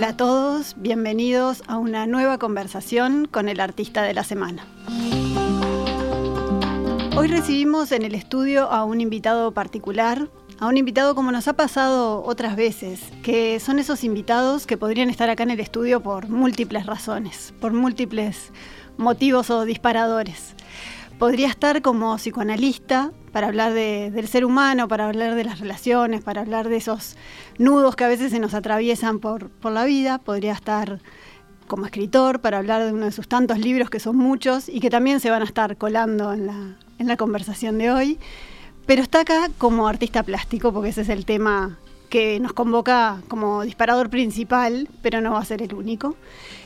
Hola 0.00 0.08
a 0.08 0.16
todos, 0.16 0.76
bienvenidos 0.78 1.62
a 1.66 1.76
una 1.76 2.06
nueva 2.06 2.38
conversación 2.38 3.28
con 3.30 3.50
el 3.50 3.60
artista 3.60 4.02
de 4.02 4.14
la 4.14 4.24
semana. 4.24 4.64
Hoy 7.14 7.28
recibimos 7.28 7.92
en 7.92 8.04
el 8.04 8.14
estudio 8.14 8.70
a 8.70 8.84
un 8.84 9.02
invitado 9.02 9.52
particular, 9.52 10.30
a 10.58 10.68
un 10.68 10.78
invitado 10.78 11.14
como 11.14 11.32
nos 11.32 11.48
ha 11.48 11.52
pasado 11.52 12.24
otras 12.24 12.56
veces, 12.56 13.02
que 13.22 13.60
son 13.60 13.78
esos 13.78 14.02
invitados 14.02 14.66
que 14.66 14.78
podrían 14.78 15.10
estar 15.10 15.28
acá 15.28 15.42
en 15.42 15.50
el 15.50 15.60
estudio 15.60 16.00
por 16.00 16.30
múltiples 16.30 16.86
razones, 16.86 17.52
por 17.60 17.74
múltiples 17.74 18.52
motivos 18.96 19.50
o 19.50 19.66
disparadores. 19.66 20.54
Podría 21.20 21.48
estar 21.48 21.82
como 21.82 22.16
psicoanalista 22.16 23.12
para 23.30 23.48
hablar 23.48 23.74
del 23.74 24.26
ser 24.26 24.42
humano, 24.46 24.88
para 24.88 25.06
hablar 25.06 25.34
de 25.34 25.44
las 25.44 25.60
relaciones, 25.60 26.22
para 26.22 26.40
hablar 26.40 26.70
de 26.70 26.78
esos 26.78 27.18
nudos 27.58 27.94
que 27.94 28.04
a 28.04 28.08
veces 28.08 28.32
se 28.32 28.38
nos 28.38 28.54
atraviesan 28.54 29.18
por, 29.18 29.50
la 29.62 29.84
vida. 29.84 30.16
Podría 30.16 30.54
estar 30.54 30.98
como 31.68 31.84
escritor 31.84 32.40
para 32.40 32.56
hablar 32.56 32.86
de 32.86 32.94
uno 32.94 33.04
de 33.04 33.12
sus 33.12 33.28
tantos 33.28 33.58
libros, 33.58 33.90
que 33.90 34.00
son 34.00 34.16
muchos, 34.16 34.70
y 34.70 34.80
que 34.80 34.88
también 34.88 35.20
se 35.20 35.28
van 35.28 35.42
a 35.42 35.44
estar 35.44 35.76
colando 35.76 36.32
en 36.32 36.46
la, 36.46 36.78
en 36.98 37.06
la 37.06 37.18
conversación 37.18 37.76
de 37.76 37.90
hoy. 37.90 38.18
Pero 38.86 39.02
está 39.02 39.20
acá 39.20 39.50
como 39.58 39.88
artista 39.88 40.22
plástico, 40.22 40.72
porque 40.72 40.88
ese 40.88 41.02
es 41.02 41.10
el 41.10 41.26
tema 41.26 41.78
que 42.10 42.40
nos 42.40 42.52
convoca 42.52 43.22
como 43.28 43.62
disparador 43.62 44.10
principal, 44.10 44.88
pero 45.00 45.20
no 45.20 45.32
va 45.32 45.38
a 45.38 45.44
ser 45.44 45.62
el 45.62 45.74
único. 45.74 46.16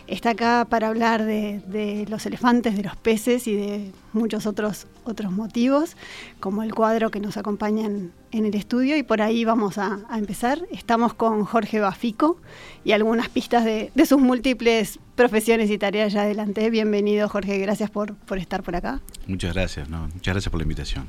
Está 0.07 0.31
acá 0.31 0.67
para 0.69 0.89
hablar 0.89 1.25
de, 1.25 2.07
los 2.09 2.27
elefantes, 2.27 2.77
de 2.77 2.83
los 2.83 2.97
peces 2.97 3.47
y 3.47 3.55
de 3.55 3.93
muchos 4.13 4.47
otros, 4.47 4.87
otros 5.05 5.33
motivos, 5.33 5.97
como 6.41 6.63
el 6.63 6.75
cuadro 6.75 7.11
que 7.11 7.21
nos 7.21 7.37
acompaña 7.37 7.87
en, 7.87 8.13
el 8.33 8.55
estudio. 8.55 8.97
Y 8.97 9.03
por 9.03 9.23
ahí 9.23 9.45
vamos 9.45 9.79
a, 9.79 10.01
empezar. 10.15 10.63
Estamos 10.73 11.15
con 11.15 11.45
Jorge 11.45 11.81
Bafico 11.81 12.39
y 12.85 12.93
algunas 12.93 13.29
pistas 13.29 13.65
de, 13.65 13.91
sus 14.07 14.21
múltiples 14.21 14.99
profesiones 15.15 15.71
y 15.71 15.79
tareas 15.79 16.13
ya 16.13 16.23
adelante. 16.23 16.69
Bienvenido, 16.69 17.29
Jorge. 17.29 17.59
Gracias 17.59 17.91
por, 17.91 18.15
por 18.15 18.39
estar 18.39 18.63
por 18.63 18.77
acá. 18.77 19.01
Muchas 19.27 19.55
gracias. 19.55 19.89
No, 19.89 20.09
muchas 20.13 20.35
gracias 20.35 20.51
por 20.51 20.61
la 20.61 20.65
invitación. 20.65 21.07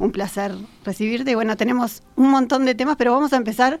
Un 0.00 0.10
placer 0.10 0.52
recibirte. 0.84 1.36
Bueno, 1.36 1.56
tenemos 1.56 2.02
un 2.16 2.30
montón 2.30 2.64
de 2.64 2.74
temas, 2.74 2.96
pero 2.96 3.12
vamos 3.12 3.32
a 3.32 3.36
empezar 3.36 3.78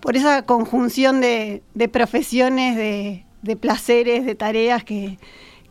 por 0.00 0.16
esa 0.16 0.42
conjunción 0.42 1.22
de 1.22 1.62
profesiones, 1.90 2.76
de 3.42 3.56
placeres, 3.56 4.24
de 4.24 4.34
tareas 4.34 4.84
que, 4.84 5.18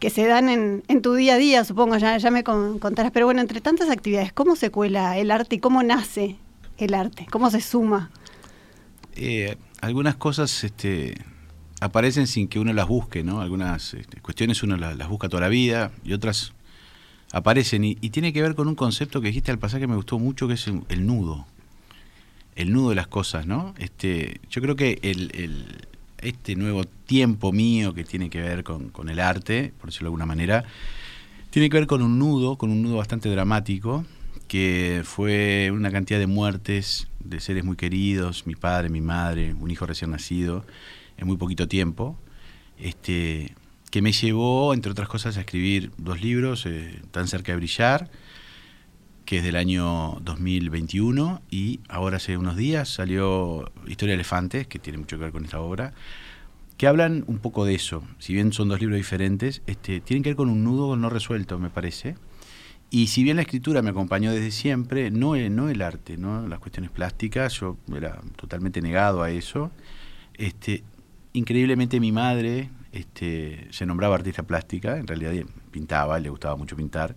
se 0.10 0.26
dan 0.26 0.50
en, 0.50 1.02
tu 1.02 1.14
día 1.14 1.36
a 1.36 1.38
día, 1.38 1.64
supongo, 1.64 1.98
ya, 1.98 2.18
ya 2.18 2.32
me 2.32 2.44
contarás. 2.44 3.12
Pero 3.12 3.26
bueno, 3.26 3.42
entre 3.42 3.62
tantas 3.62 3.90
actividades, 3.90 4.34
¿cómo 4.34 4.56
se 4.56 4.70
cuela 4.72 5.18
el 5.18 5.32
arte 5.32 5.56
y 5.56 5.60
cómo 5.60 5.82
nace 5.84 6.38
el 6.78 6.94
arte? 6.94 7.28
¿Cómo 7.30 7.50
se 7.50 7.62
suma? 7.62 8.12
Eh, 9.16 9.58
algunas 9.82 10.16
cosas 10.16 10.64
este, 10.64 11.16
aparecen 11.82 12.28
sin 12.28 12.48
que 12.48 12.60
uno 12.60 12.74
las 12.74 12.88
busque, 12.88 13.24
¿no? 13.24 13.42
Algunas 13.42 13.94
este, 13.94 14.20
cuestiones 14.22 14.64
uno 14.64 14.76
las, 14.78 15.08
busca 15.08 15.30
toda 15.30 15.42
la 15.42 15.50
vida 15.50 15.92
y 16.04 16.14
otras 16.14 16.54
aparecen. 17.32 17.84
Y, 17.84 17.96
tiene 17.96 18.34
que 18.34 18.42
ver 18.42 18.56
con 18.56 18.68
un 18.68 18.76
concepto 18.76 19.22
que 19.22 19.28
dijiste 19.28 19.52
al 19.52 19.60
pasaje 19.60 19.82
que 19.82 19.88
me 19.88 19.96
gustó 19.96 20.20
mucho, 20.20 20.48
que 20.48 20.56
es 20.56 20.68
el, 20.68 21.06
nudo. 21.06 21.46
El 22.56 22.74
nudo 22.74 22.90
de 22.90 22.96
las 22.96 23.08
cosas, 23.08 23.48
¿no? 23.48 23.74
Este, 23.78 24.42
yo 24.50 24.62
creo 24.62 24.76
que 24.76 25.00
el 25.02 25.88
este 26.22 26.56
nuevo 26.56 26.86
tiempo 26.86 27.52
mío 27.52 27.94
que 27.94 28.04
tiene 28.04 28.30
que 28.30 28.42
ver 28.42 28.64
con, 28.64 29.10
el 29.10 29.20
arte, 29.20 29.74
por 29.78 29.90
decirlo 29.90 30.06
de 30.06 30.10
alguna 30.10 30.26
manera, 30.26 30.64
tiene 31.50 31.70
que 31.70 31.78
ver 31.78 31.88
con 31.88 32.02
un 32.02 32.18
nudo, 32.18 32.58
con 32.58 32.70
un 32.70 32.82
nudo 32.82 32.98
bastante 32.98 33.30
dramático, 33.30 34.06
que 34.48 35.02
fue 35.04 35.72
una 35.74 35.92
cantidad 35.92 36.20
de 36.20 36.28
muertes 36.28 37.08
de 37.20 37.40
seres 37.40 37.64
muy 37.64 37.76
queridos, 37.76 38.46
mi 38.48 38.56
padre, 38.56 38.90
mi 38.90 39.02
madre, 39.02 39.54
un 39.54 39.70
hijo 39.72 39.86
recién 39.86 40.12
nacido, 40.12 40.66
en 41.18 41.28
muy 41.28 41.38
poquito 41.38 41.68
tiempo, 41.68 42.18
este, 42.80 43.54
que 43.92 44.02
me 44.02 44.14
llevó, 44.14 44.74
entre 44.74 44.92
otras 44.92 45.10
cosas, 45.10 45.38
a 45.38 45.42
escribir 45.42 45.92
dos 45.98 46.22
libros, 46.22 46.66
eh, 46.66 47.02
Tan 47.12 47.28
cerca 47.28 47.52
de 47.52 47.58
brillar, 47.58 48.10
que 49.26 49.38
es 49.38 49.44
del 49.44 49.58
año 49.58 50.18
2021 50.22 51.42
y 51.52 51.82
ahora 51.90 52.18
hace 52.18 52.38
unos 52.38 52.56
días 52.56 52.90
salió 52.90 53.72
Historia 53.86 54.14
de 54.14 54.16
Elefantes, 54.16 54.66
que 54.66 54.80
tiene 54.80 54.98
mucho 54.98 55.18
que 55.18 55.26
ver 55.26 55.34
con 55.34 55.44
esta 55.44 55.60
obra, 55.60 55.94
que 56.78 56.88
hablan 56.88 57.26
un 57.28 57.40
poco 57.40 57.66
de 57.66 57.76
eso. 57.76 58.04
Si 58.18 58.34
bien 58.34 58.54
son 58.54 58.70
dos 58.70 58.80
libros 58.80 58.98
diferentes, 58.98 59.62
este, 59.68 60.00
tienen 60.00 60.24
que 60.24 60.30
ver 60.30 60.38
con 60.38 60.50
un 60.50 60.64
nudo 60.64 60.96
no 60.96 61.10
resuelto, 61.10 61.60
me 61.60 61.70
parece. 61.70 62.16
Y 62.90 63.08
si 63.08 63.24
bien 63.24 63.36
la 63.36 63.44
escritura 63.44 63.82
me 63.82 63.92
acompañó 63.92 64.32
desde 64.32 64.52
siempre, 64.52 65.12
no, 65.12 65.36
no 65.36 65.70
el 65.70 65.82
arte, 65.82 66.18
no 66.18 66.48
las 66.48 66.60
cuestiones 66.60 66.92
plásticas, 66.92 67.54
yo 67.60 67.78
era 67.96 68.22
totalmente 68.36 68.82
negado 68.82 69.22
a 69.22 69.32
eso. 69.32 69.72
Este, 70.34 70.84
increíblemente 71.34 72.00
mi 72.00 72.12
madre 72.12 72.70
este, 72.92 73.68
se 73.72 73.86
nombraba 73.86 74.16
artista 74.16 74.44
plástica, 74.44 74.98
en 74.98 75.08
realidad 75.08 75.34
pintaba, 75.72 76.20
le 76.20 76.30
gustaba 76.30 76.56
mucho 76.56 76.76
pintar. 76.76 77.16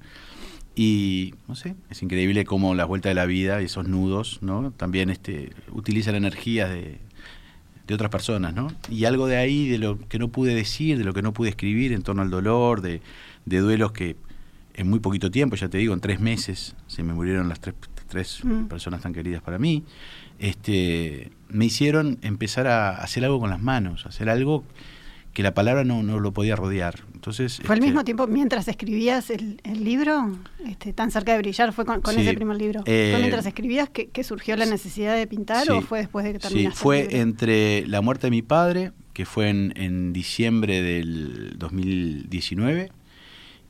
Y, 0.77 1.35
no 1.47 1.55
sé, 1.55 1.77
es 1.89 2.03
increíble 2.03 2.45
cómo 2.45 2.75
la 2.75 2.85
vuelta 2.85 3.09
de 3.09 3.15
la 3.15 3.27
vida 3.27 3.63
y 3.63 3.67
esos 3.67 3.87
nudos, 3.87 4.39
¿no? 4.43 4.73
También 4.73 5.09
este, 5.09 5.51
utilizan 5.71 6.17
energías 6.17 6.69
de, 6.69 6.99
de 7.87 7.95
otras 7.95 8.11
personas, 8.11 8.55
¿no? 8.55 8.73
Y 8.91 9.05
algo 9.05 9.27
de 9.27 9.37
ahí, 9.37 9.69
de 9.69 9.79
lo 9.79 9.99
que 10.09 10.19
no 10.19 10.29
pude 10.29 10.55
decir, 10.55 10.99
de 10.99 11.05
lo 11.05 11.13
que 11.13 11.23
no 11.23 11.33
pude 11.33 11.51
escribir 11.51 11.93
en 11.93 12.03
torno 12.03 12.23
al 12.23 12.31
dolor, 12.31 12.81
de, 12.81 13.03
de 13.45 13.59
duelos 13.59 13.93
que 13.93 14.17
en 14.75 14.91
muy 14.91 14.99
poquito 14.99 15.31
tiempo, 15.31 15.55
ya 15.57 15.69
te 15.69 15.79
digo, 15.79 15.95
en 15.95 16.01
tres 16.01 16.19
meses 16.21 16.75
se 16.89 17.03
me 17.03 17.15
murieron 17.15 17.49
las 17.49 17.61
tres, 17.61 17.75
tres 18.09 18.41
mm. 18.45 18.65
personas 18.65 19.03
tan 19.03 19.13
queridas 19.13 19.43
para 19.43 19.59
mí, 19.59 19.85
este, 20.39 21.31
me 21.49 21.67
hicieron 21.67 22.19
empezar 22.23 22.67
a 22.67 22.91
hacer 22.91 23.25
algo 23.25 23.39
con 23.39 23.51
las 23.51 23.63
manos, 23.63 24.07
hacer 24.07 24.29
algo 24.29 24.65
que 25.35 25.43
la 25.43 25.53
palabra 25.53 25.85
no, 25.85 26.03
no 26.03 26.19
lo 26.21 26.33
podía 26.33 26.57
rodear. 26.57 27.01
Entonces, 27.13 27.61
¿Fue 27.65 27.75
al 27.75 27.81
este, 27.81 27.89
mismo 27.89 28.05
tiempo 28.05 28.29
mientras 28.29 28.69
escribías 28.69 29.31
el, 29.31 29.59
libro? 29.65 30.39
Este, 30.65 30.93
¿Tan 30.93 31.11
cerca 31.11 31.33
de 31.33 31.39
brillar 31.39 31.73
fue 31.73 31.85
con, 31.85 32.01
ese 32.17 32.35
primer 32.35 32.57
libro? 32.57 32.83
¿Fue 32.85 33.13
eh, 33.13 33.17
mientras 33.19 33.45
escribías 33.45 33.91
que, 33.91 34.25
surgió 34.25 34.57
la 34.57 34.65
necesidad 34.65 35.17
de 35.17 35.27
pintar 35.27 35.69
o 35.71 35.83
fue 35.83 35.99
después 35.99 36.25
de 36.25 36.35
que 36.35 36.39
terminaste? 36.39 36.77
Sí, 36.77 36.83
fue 36.83 37.21
entre 37.21 37.85
la 37.89 38.01
muerte 38.01 38.29
de 38.29 38.31
mi 38.31 38.43
padre, 38.43 38.93
que 39.13 39.27
fue 39.27 39.49
en, 39.49 39.73
en 39.77 40.13
diciembre 40.13 40.81
del 40.81 41.59
2019, 41.59 42.93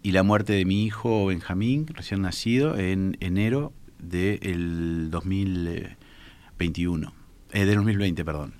y 0.02 0.12
la 0.12 0.22
muerte 0.22 0.52
de 0.52 0.66
mi 0.66 0.84
hijo 0.84 1.24
Benjamín, 1.26 1.86
recién 1.86 2.20
nacido, 2.20 2.76
en 2.76 3.16
enero 3.20 3.72
del 3.98 5.10
2021, 5.10 7.14
eh, 7.52 7.64
del 7.64 7.76
2020, 7.76 8.22
perdón. 8.22 8.52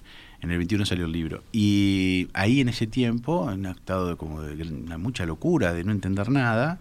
En 0.45 0.51
el 0.51 0.59
21 0.59 0.85
salió 0.85 1.07
el 1.07 1.13
libro. 1.13 1.43
Y 1.53 2.29
ahí 2.35 2.61
en 2.61 2.69
ese 2.69 2.87
tiempo, 2.87 3.51
en 3.51 3.61
un 3.61 3.67
estado 3.67 4.09
de, 4.09 4.17
como 4.17 4.43
de 4.43 4.55
mucha 4.99 5.25
locura, 5.25 5.73
de 5.73 5.85
no 5.85 5.93
entender 5.93 6.31
nada, 6.31 6.81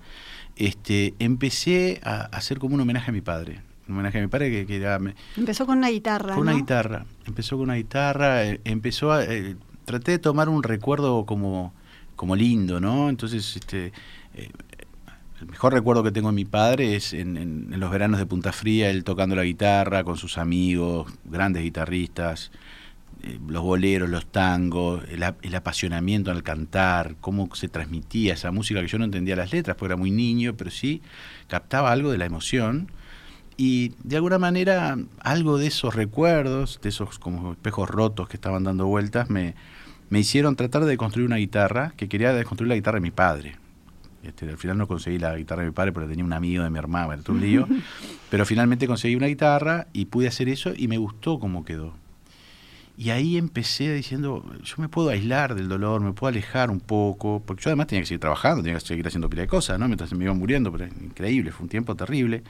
este, 0.58 1.14
empecé 1.20 2.02
a 2.04 2.24
hacer 2.24 2.60
como 2.60 2.76
un 2.76 2.82
homenaje 2.82 3.12
a 3.12 3.14
mi 3.14 3.22
padre. 3.22 3.62
Un 3.88 3.96
homenaje 3.96 4.18
a 4.18 4.22
mi 4.22 4.28
padre 4.28 4.66
que, 4.66 4.76
era... 4.76 5.00
Empezó 5.38 5.66
con 5.66 5.78
una 5.78 5.88
guitarra. 5.88 6.36
Con 6.36 6.44
una 6.44 6.54
guitarra. 6.54 7.06
Empezó 7.26 7.56
con 7.56 7.64
una 7.64 7.76
guitarra, 7.76 8.46
eh, 8.46 8.60
empezó 8.66 9.14
a... 9.14 9.24
Eh, 9.24 9.56
traté 9.86 10.12
de 10.12 10.20
tomar 10.20 10.50
un 10.50 10.62
recuerdo 10.62 11.26
como, 11.26 11.74
como 12.18 12.36
lindo, 12.36 12.82
¿no? 12.82 13.08
Entonces, 13.08 13.56
este... 13.56 13.94
Eh, 14.36 14.50
el 15.40 15.48
mejor 15.48 15.72
recuerdo 15.72 16.04
que 16.04 16.12
tengo 16.12 16.28
de 16.30 16.36
mi 16.36 16.46
padre 16.46 16.98
es 16.98 17.14
en, 17.14 17.38
en, 17.38 17.80
los 17.80 17.92
veranos 17.92 18.20
de 18.20 18.26
Punta 18.26 18.52
Fría, 18.52 18.90
él 18.90 19.06
tocando 19.06 19.38
la 19.38 19.44
guitarra 19.44 20.04
con 20.04 20.18
sus 20.18 20.38
amigos, 20.38 21.14
grandes 21.24 21.64
guitarristas, 21.64 22.52
los 23.48 23.64
boleros, 23.64 24.10
los 24.10 24.26
tangos, 24.26 25.04
el, 25.10 25.56
apasionamiento 25.56 26.32
al 26.32 26.44
cantar, 26.44 27.16
cómo 27.22 27.54
se 27.56 27.70
transmitía 27.70 28.34
esa 28.34 28.52
música 28.52 28.82
que 28.82 28.88
yo 28.88 28.98
no 28.98 29.06
entendía 29.06 29.36
las 29.36 29.52
letras 29.52 29.78
porque 29.78 29.94
era 29.94 29.98
muy 29.98 30.12
niño, 30.12 30.56
pero 30.58 30.72
sí 30.72 31.02
captaba 31.48 31.92
algo 31.92 32.12
de 32.12 32.18
la 32.18 32.26
emoción 32.26 32.92
y 33.56 33.94
de 34.04 34.18
alguna 34.18 34.40
manera 34.40 34.98
algo 35.20 35.58
de 35.58 35.68
esos 35.68 35.96
recuerdos, 35.96 36.80
de 36.82 36.90
esos 36.90 37.20
como 37.20 37.54
espejos 37.54 37.90
rotos 37.90 38.28
que 38.28 38.36
estaban 38.36 38.64
dando 38.64 38.88
vueltas, 38.88 39.30
me, 39.30 39.56
me 40.10 40.20
hicieron 40.20 40.56
tratar 40.56 40.86
de 40.86 40.98
construir 40.98 41.28
una 41.28 41.38
guitarra, 41.38 41.94
que 41.96 42.10
quería 42.10 42.44
construir 42.44 42.70
la 42.70 42.76
guitarra 42.76 42.98
de 42.98 43.02
mi 43.02 43.12
padre. 43.12 43.58
Este, 44.24 44.50
al 44.50 44.58
final 44.58 44.78
no 44.78 44.88
conseguí 44.88 45.20
la 45.20 45.36
guitarra 45.36 45.62
de 45.62 45.70
mi 45.70 45.74
padre 45.74 45.92
porque 45.92 46.08
tenía 46.08 46.24
un 46.24 46.34
amigo 46.34 46.64
de 46.64 46.70
mi 46.70 46.80
hermana, 46.80 47.14
era 47.14 47.24
un 47.28 47.42
lío. 47.42 47.68
pero 48.30 48.46
finalmente 48.46 48.88
conseguí 48.88 49.16
una 49.16 49.28
guitarra 49.28 49.88
y 49.94 50.06
pude 50.06 50.28
hacer 50.28 50.50
eso 50.50 50.72
y 50.76 50.88
me 50.88 50.98
gustó 50.98 51.40
cómo 51.40 51.64
quedó. 51.64 51.94
Y 52.96 53.10
ahí 53.10 53.38
empecé 53.38 53.92
diciendo, 53.92 54.46
yo 54.64 54.76
me 54.78 54.88
puedo 54.88 55.10
aislar 55.10 55.56
del 55.56 55.68
dolor, 55.68 56.02
me 56.02 56.14
puedo 56.14 56.30
alejar 56.30 56.70
un 56.70 56.80
poco, 56.80 57.42
porque 57.44 57.64
yo 57.64 57.70
además 57.70 57.88
tenía 57.88 58.02
que 58.02 58.08
seguir 58.08 58.20
trabajando, 58.20 58.62
tenía 58.62 58.78
que 58.78 58.86
seguir 58.86 59.08
haciendo 59.08 59.30
pila 59.30 59.42
de 59.42 59.48
cosas, 59.48 59.80
¿no? 59.80 59.88
Mientras 59.88 60.14
me 60.14 60.24
iban 60.26 60.38
muriendo, 60.38 60.72
pero 60.72 60.86
increíble, 60.86 61.52
fue 61.52 61.64
un 61.64 61.70
tiempo 61.70 61.96
terrible. 61.96 62.44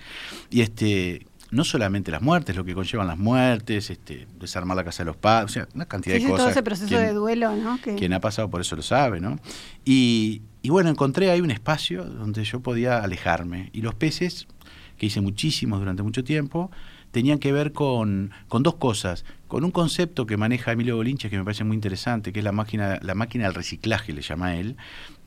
Y 0.49 0.59
este, 0.59 1.25
no 1.51 1.63
solamente 1.63 2.11
las 2.11 2.21
muertes, 2.21 2.55
lo 2.57 2.65
que 2.65 2.73
conllevan 2.73 3.07
las 3.07 3.17
muertes, 3.17 3.89
este, 3.89 4.27
desarmar 4.37 4.75
la 4.75 4.83
casa 4.83 5.03
de 5.03 5.07
los 5.07 5.15
padres, 5.15 5.51
o 5.51 5.53
sea, 5.53 5.67
una 5.75 5.85
cantidad 5.85 6.15
de 6.15 6.21
cosas. 6.21 6.37
todo 6.37 6.49
ese 6.49 6.63
proceso 6.63 6.97
de 6.97 7.13
duelo, 7.13 7.55
¿no? 7.55 7.79
Quien 7.97 8.11
ha 8.11 8.19
pasado 8.19 8.49
por 8.49 8.59
eso 8.59 8.75
lo 8.75 8.81
sabe, 8.81 9.21
¿no? 9.21 9.39
Y, 9.85 10.41
y 10.61 10.69
bueno, 10.69 10.89
encontré 10.89 11.31
ahí 11.31 11.39
un 11.39 11.51
espacio 11.51 12.03
donde 12.03 12.43
yo 12.43 12.59
podía 12.59 12.99
alejarme. 12.99 13.69
Y 13.71 13.81
los 13.81 13.95
peces, 13.95 14.47
que 14.97 15.05
hice 15.05 15.21
muchísimos 15.21 15.79
durante 15.79 16.03
mucho 16.03 16.23
tiempo, 16.23 16.69
tenían 17.13 17.37
que 17.37 17.51
ver 17.51 17.73
con, 17.73 18.31
con, 18.47 18.63
dos 18.63 18.75
cosas. 18.75 19.23
Con 19.47 19.63
un 19.63 19.69
concepto 19.69 20.25
que 20.25 20.35
maneja 20.35 20.71
Emilio 20.71 20.95
Bolinches 20.95 21.29
que 21.29 21.37
me 21.37 21.43
parece 21.43 21.63
muy 21.63 21.75
interesante, 21.75 22.33
que 22.33 22.39
es 22.39 22.43
la 22.43 22.51
máquina, 22.51 22.97
la 23.03 23.13
máquina 23.13 23.45
del 23.45 23.53
reciclaje, 23.53 24.13
le 24.13 24.23
llama 24.23 24.57
él, 24.57 24.77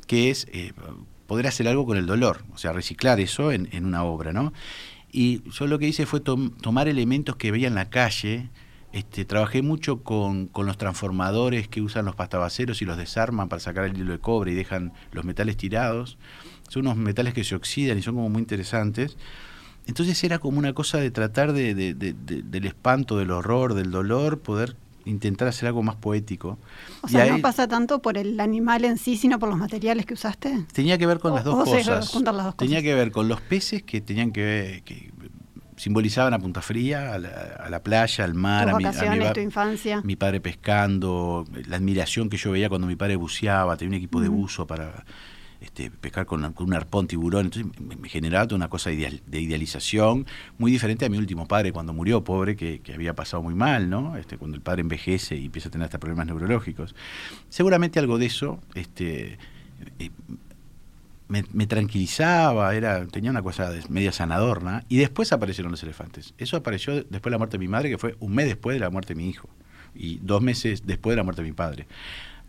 que 0.09 0.31
es 0.31 0.49
eh, 0.53 0.73
poder 1.29 1.47
hacer 1.47 1.69
algo 1.69 1.87
con 1.87 1.97
el 1.97 2.07
dolor, 2.07 2.45
o 2.53 2.59
sea, 2.59 2.73
reciclar 2.73 3.21
eso 3.21 3.53
en, 3.53 3.69
en 3.71 3.87
una 3.87 4.03
obra, 4.03 4.33
¿no? 4.33 4.53
Y 5.13 5.49
yo 5.49 5.69
lo 5.69 5.79
que 5.79 5.87
hice 5.87 6.07
fue 6.07 6.19
tomar 6.19 6.89
elementos 6.89 7.37
que 7.37 7.53
veía 7.53 7.69
en 7.69 7.77
la 7.77 7.89
calle. 7.89 8.51
Este, 8.93 9.25
trabajé 9.25 9.63
mucho 9.63 10.03
con, 10.03 10.49
con, 10.49 10.67
los 10.67 10.79
transformadores 10.79 11.69
que 11.69 11.83
usan 11.83 12.05
los 12.05 12.17
pastabaceros 12.17 12.83
y 12.83 12.85
los 12.85 12.97
desarman 12.97 13.49
para 13.49 13.61
sacar 13.61 13.85
el 13.85 13.97
hilo 13.97 14.11
de 14.11 14.19
cobre 14.19 14.51
y 14.51 14.55
dejan 14.57 14.93
los 15.13 15.25
metales 15.25 15.57
tirados. 15.57 16.19
Son 16.69 16.83
unos 16.83 16.97
metales 16.97 17.33
que 17.33 17.45
se 17.45 17.55
oxidan 17.55 17.97
y 17.97 18.03
son 18.03 18.17
como 18.17 18.29
muy 18.29 18.41
interesantes. 18.41 19.17
Entonces 19.87 20.23
era 20.25 20.39
como 20.39 20.59
una 20.59 20.73
cosa 20.73 20.99
de 20.99 21.11
tratar 21.11 21.53
de, 21.53 21.75
del 21.75 22.65
espanto, 22.67 23.19
del 23.19 23.31
horror, 23.31 23.75
del 23.75 23.91
dolor, 23.91 24.41
poder 24.41 24.77
intentar 25.05 25.49
hacer 25.49 25.69
algo 25.69 25.83
más 25.83 25.97
poético. 25.97 26.59
O 27.03 27.09
sea, 27.09 27.27
no 27.27 27.41
pasa 27.41 27.69
tanto 27.69 28.03
por 28.03 28.19
el 28.19 28.39
animal 28.41 28.85
en 28.85 28.99
sí, 28.99 29.17
sino 29.17 29.39
por 29.39 29.49
los 29.49 29.59
materiales 29.59 30.05
que 30.05 30.15
usaste. 30.15 30.67
Tenía 30.73 30.99
que 30.99 31.07
ver 31.07 31.21
con 31.21 31.35
las, 31.35 31.45
dos 31.45 31.65
cosas. 31.65 32.13
Tenía 32.57 32.83
que 32.83 32.95
ver 32.95 33.13
con 33.13 33.29
los 33.29 33.41
peces 33.41 33.85
que 33.85 34.01
tenían 34.01 34.33
que 34.33 34.43
ver, 34.43 34.83
que 34.83 35.13
simbolizaban 35.77 36.35
a 36.35 36.39
Punta 36.39 36.63
Fría, 36.63 37.15
a 37.15 37.19
la, 37.19 37.83
playa, 37.83 38.25
al 38.25 38.35
mar, 38.35 38.69
a 38.69 38.77
mi, 38.77 38.85
a 38.85 39.33
tu 39.33 39.41
infancia. 39.41 40.01
Mi 40.03 40.17
padre 40.17 40.41
pescando, 40.41 41.45
la 41.67 41.77
admiración 41.77 42.29
que 42.29 42.37
yo 42.37 42.51
veía 42.51 42.69
cuando 42.69 42.87
mi 42.87 42.97
padre 42.97 43.17
buceaba, 43.17 43.77
tenía 43.77 43.91
un 43.91 43.95
equipo 43.97 44.21
de 44.21 44.29
buzo 44.29 44.67
para 44.67 45.05
este, 45.61 45.91
pescar 45.91 46.27
con, 46.27 46.45
un 46.59 46.75
arpón 46.75 47.07
tiburón. 47.07 47.47
Entonces 47.47 47.81
me, 47.81 48.09
generaba 48.09 48.55
una 48.55 48.69
cosa 48.69 48.91
de 48.91 49.41
idealización 49.41 50.27
muy 50.59 50.71
diferente 50.71 51.05
a 51.05 51.09
mi 51.09 51.19
último 51.19 51.47
padre 51.47 51.73
cuando 51.73 51.93
murió, 51.93 52.25
pobre, 52.25 52.57
que, 52.57 52.81
había 52.93 53.15
pasado 53.15 53.43
muy 53.43 53.55
mal, 53.55 53.89
¿no? 53.91 54.17
Este, 54.17 54.39
cuando 54.39 54.57
el 54.57 54.63
padre 54.63 54.83
envejece 54.83 55.37
y 55.37 55.47
empieza 55.47 55.69
a 55.69 55.73
tener 55.73 55.87
hasta 55.87 55.99
problemas 55.99 56.27
neurológicos. 56.27 56.95
Seguramente 57.49 57.99
algo 57.99 58.19
de 58.19 58.27
eso 58.27 58.61
este, 58.75 59.39
eh, 59.99 60.11
me, 61.29 61.67
tranquilizaba, 61.67 62.75
era, 62.75 63.07
tenía 63.07 63.31
una 63.31 63.43
cosa 63.43 63.73
media 63.89 64.13
sanadorna. 64.13 64.85
Y 64.89 64.99
después 64.99 65.33
aparecieron 65.33 65.73
los 65.73 65.83
elefantes. 65.83 66.35
Eso 66.39 66.57
apareció 66.57 66.95
después 66.95 67.25
de 67.25 67.31
la 67.31 67.39
muerte 67.39 67.57
de 67.57 67.61
mi 67.61 67.69
madre, 67.69 67.91
que 67.91 67.99
fue 67.99 68.17
un 68.21 68.35
mes 68.35 68.47
después 68.47 68.75
de 68.75 68.81
la 68.81 68.91
muerte 68.91 69.15
de 69.15 69.23
mi 69.23 69.29
hijo. 69.29 69.49
Y 69.95 70.19
dos 70.19 70.43
meses 70.43 70.87
después 70.87 71.13
de 71.13 71.17
la 71.17 71.23
muerte 71.25 71.43
de 71.43 71.49
mi 71.49 71.55
padre. 71.55 71.87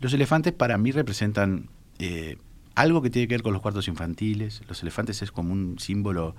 Los 0.00 0.12
elefantes 0.12 0.52
para 0.52 0.78
mí 0.78 0.92
representan 0.92 1.68
eh, 1.98 2.36
algo 2.78 3.02
que 3.02 3.10
tiene 3.10 3.26
que 3.26 3.34
ver 3.34 3.42
con 3.42 3.52
los 3.52 3.60
cuartos 3.60 3.88
infantiles. 3.88 4.62
Los 4.68 4.82
elefantes 4.82 5.20
es 5.22 5.32
como 5.32 5.52
un 5.52 5.78
símbolo 5.78 6.36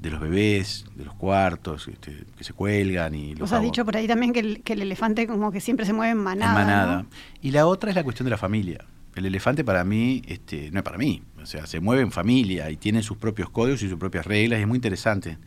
de 0.00 0.10
los 0.10 0.20
bebés, 0.20 0.84
de 0.94 1.04
los 1.04 1.14
cuartos 1.14 1.88
este, 1.88 2.24
que 2.36 2.44
se 2.44 2.52
cuelgan. 2.52 3.14
y 3.14 3.34
Vos 3.34 3.52
has 3.52 3.62
dicho 3.62 3.84
por 3.84 3.96
ahí 3.96 4.06
también 4.06 4.32
que 4.32 4.40
el, 4.40 4.82
elefante 4.82 5.26
como 5.26 5.50
que 5.50 5.60
siempre 5.60 5.84
se 5.84 5.92
mueve 5.92 6.12
en 6.12 6.18
manada. 6.18 6.60
En 6.60 6.66
manada. 6.66 7.06
Y 7.40 7.50
la 7.50 7.66
otra 7.66 7.90
es 7.90 7.96
la 7.96 8.04
cuestión 8.04 8.24
de 8.24 8.30
la 8.30 8.36
familia. 8.36 8.84
El 9.16 9.26
elefante 9.26 9.64
para 9.64 9.84
mí, 9.84 10.22
este, 10.26 10.70
no 10.70 10.78
es 10.78 10.84
para 10.84 10.98
mí, 10.98 11.22
o 11.44 11.46
sea, 11.46 11.66
se 11.66 11.78
mueve 11.80 12.02
en 12.02 12.10
familia 12.10 12.70
y 12.70 12.76
tiene 12.76 13.02
sus 13.02 13.16
propios 13.16 13.50
códigos 13.50 13.82
y 13.82 13.88
sus 13.88 13.98
propias 13.98 14.26
reglas, 14.26 14.58
y 14.58 14.62
es 14.62 14.68
muy 14.68 14.76
interesante 14.76 15.38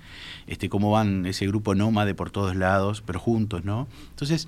este, 0.48 0.70
cómo 0.70 0.92
van 0.92 1.26
ese 1.26 1.46
grupo 1.48 1.76
nómade 1.76 2.16
por 2.16 2.32
todos 2.32 2.56
lados, 2.56 3.04
pero 3.06 3.20
juntos, 3.20 3.66
¿no? 3.66 3.88
Entonces, 4.12 4.48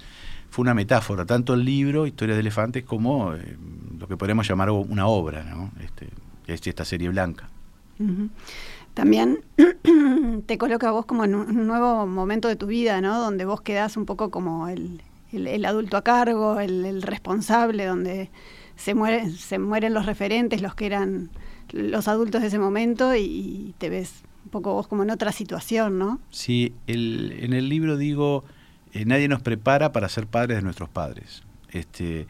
fue 0.50 0.64
una 0.64 0.74
metáfora, 0.74 1.26
tanto 1.26 1.54
el 1.54 1.66
libro, 1.66 2.08
Historia 2.08 2.36
de 2.36 2.42
Elefantes, 2.42 2.84
como 2.84 3.34
eh, 3.34 3.58
lo 4.00 4.08
que 4.08 4.16
podemos 4.16 4.48
llamar 4.48 4.72
una 4.72 5.08
obra, 5.08 5.44
¿no? 5.44 5.72
Este, 5.84 6.08
es 6.48 6.66
esta 6.66 6.86
serie 6.86 7.10
blanca. 7.10 7.50
También 8.94 9.40
te 10.46 10.58
coloca 10.58 10.92
vos 10.92 11.06
como 11.06 11.26
en 11.26 11.36
un 11.36 11.68
nuevo 11.68 12.08
momento 12.08 12.48
de 12.48 12.56
tu 12.56 12.68
vida, 12.68 13.02
¿no? 13.02 13.20
Donde 13.20 13.46
vos 13.46 13.62
quedás 13.62 13.98
un 13.98 14.06
poco 14.06 14.32
como 14.32 14.68
el, 14.68 15.02
adulto 15.66 15.98
a 15.98 16.04
cargo, 16.04 16.60
el, 16.60 17.02
responsable, 17.02 17.86
donde 17.86 18.30
se, 18.80 18.96
muere, 18.96 19.30
se 19.30 19.60
mueren 19.60 19.94
los 19.94 20.06
referentes, 20.06 20.62
los 20.62 20.74
que 20.74 20.88
eran 20.88 21.30
los 21.72 22.08
adultos 22.08 22.42
de 22.42 22.48
ese 22.48 22.60
momento 22.60 23.16
y, 23.16 23.76
te 23.78 23.90
ves 23.90 24.24
un 24.46 24.52
poco 24.52 24.74
vos 24.74 24.88
como 24.88 25.04
en 25.04 25.12
otra 25.12 25.32
situación, 25.32 26.00
¿no? 26.00 26.20
Sí, 26.32 26.74
en 26.88 27.54
el 27.54 27.70
libro 27.70 27.98
digo 27.98 28.44
eh, 28.94 29.06
nadie 29.06 29.28
nos 29.28 29.42
prepara 29.42 29.92
para 29.92 30.10
ser 30.10 30.28
padres 30.28 30.58
de 30.58 30.64
nuestros 30.64 30.90
padres. 30.90 31.44
Este, 31.72 32.28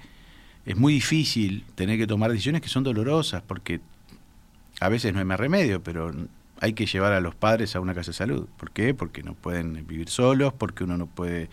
es 0.66 0.78
muy 0.78 0.94
difícil 0.94 1.66
tener 1.76 1.98
que 1.98 2.08
tomar 2.08 2.32
decisiones 2.32 2.62
que 2.62 2.68
son 2.68 2.84
dolorosas, 2.84 3.42
porque 3.42 3.80
a 4.80 4.90
veces 4.90 5.14
no 5.14 5.20
hay 5.20 5.26
más 5.26 5.40
remedio, 5.40 5.82
pero 5.82 6.12
hay 6.60 6.74
que 6.74 6.86
llevar 6.86 7.14
a 7.14 7.22
los 7.22 7.36
padres 7.36 7.76
a 7.76 7.80
una 7.80 7.94
casa 7.94 8.12
de 8.12 8.18
salud. 8.18 8.48
¿Por 8.58 8.72
qué? 8.72 8.94
Porque 8.94 9.24
no 9.24 9.36
pueden 9.36 9.88
vivir 9.88 10.10
solos, 10.10 10.54
porque 10.54 10.84
uno 10.84 10.98
no 10.98 11.08
puede, 11.08 11.50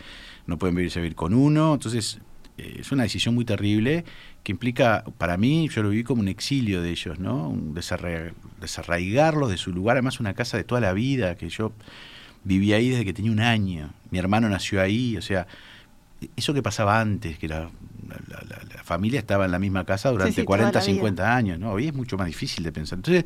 no 0.47 0.59
pueden 0.59 0.75
vivirse 0.75 0.99
a 0.99 1.03
vivir 1.03 1.15
con 1.15 1.35
uno. 1.35 1.75
Entonces, 1.75 2.19
es 2.57 2.93
una 2.93 3.03
decisión 3.03 3.35
muy 3.35 3.45
terrible 3.45 4.05
que 4.43 4.53
implica, 4.53 5.05
para 5.19 5.37
mí, 5.37 5.69
yo 5.69 5.83
lo 5.83 5.91
viví 5.91 6.05
como 6.05 6.21
un 6.21 6.29
exilio 6.29 6.81
de 6.83 6.91
ellos, 6.91 7.19
¿no? 7.19 7.49
Un 7.49 7.75
desarraigarlos 7.75 9.51
de 9.51 9.57
su 9.57 9.73
lugar, 9.73 9.97
además 9.97 10.21
una 10.21 10.35
casa 10.35 10.57
de 10.57 10.65
toda 10.65 10.81
la 10.81 10.93
vida, 10.93 11.37
que 11.37 11.49
yo 11.49 11.73
viví 12.45 12.73
ahí 12.73 12.91
desde 12.91 13.05
que 13.05 13.13
tenía 13.13 13.33
un 13.33 13.41
año, 13.41 13.93
mi 14.11 14.19
hermano 14.19 14.49
nació 14.49 14.81
ahí, 14.81 15.17
o 15.17 15.23
sea, 15.23 15.47
eso 16.37 16.55
que 16.55 16.63
pasaba 16.63 17.01
antes, 17.01 17.39
que 17.39 17.49
la, 17.49 17.71
la, 18.07 18.85
familia 18.85 19.19
estaba 19.19 19.47
en 19.47 19.51
la 19.51 19.59
misma 19.59 19.85
casa 19.85 20.11
durante 20.11 20.45
40, 20.45 20.81
50 20.81 21.37
años, 21.37 21.59
¿no? 21.59 21.73
Hoy 21.73 21.89
es 21.89 21.95
mucho 21.95 22.17
más 22.17 22.29
difícil 22.29 22.63
de 22.63 22.71
pensar. 22.71 22.99
Entonces, 22.99 23.25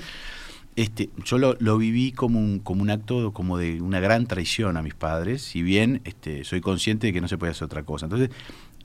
este, 0.76 1.10
yo 1.24 1.36
lo, 1.36 1.54
lo, 1.60 1.76
viví 1.76 2.12
como 2.12 2.40
un, 2.40 2.60
como 2.60 2.82
un 2.82 2.90
acto 2.90 3.32
como 3.32 3.58
de 3.58 3.82
una 3.82 4.00
gran 4.00 4.26
traición 4.26 4.78
a 4.78 4.82
mis 4.82 4.94
padres, 4.94 5.42
si 5.42 5.62
bien 5.62 6.00
este, 6.04 6.44
soy 6.44 6.62
consciente 6.62 7.08
de 7.08 7.12
que 7.12 7.20
no 7.20 7.28
se 7.28 7.36
puede 7.36 7.52
hacer 7.52 7.66
otra 7.66 7.82
cosa. 7.82 8.06
Entonces, 8.06 8.30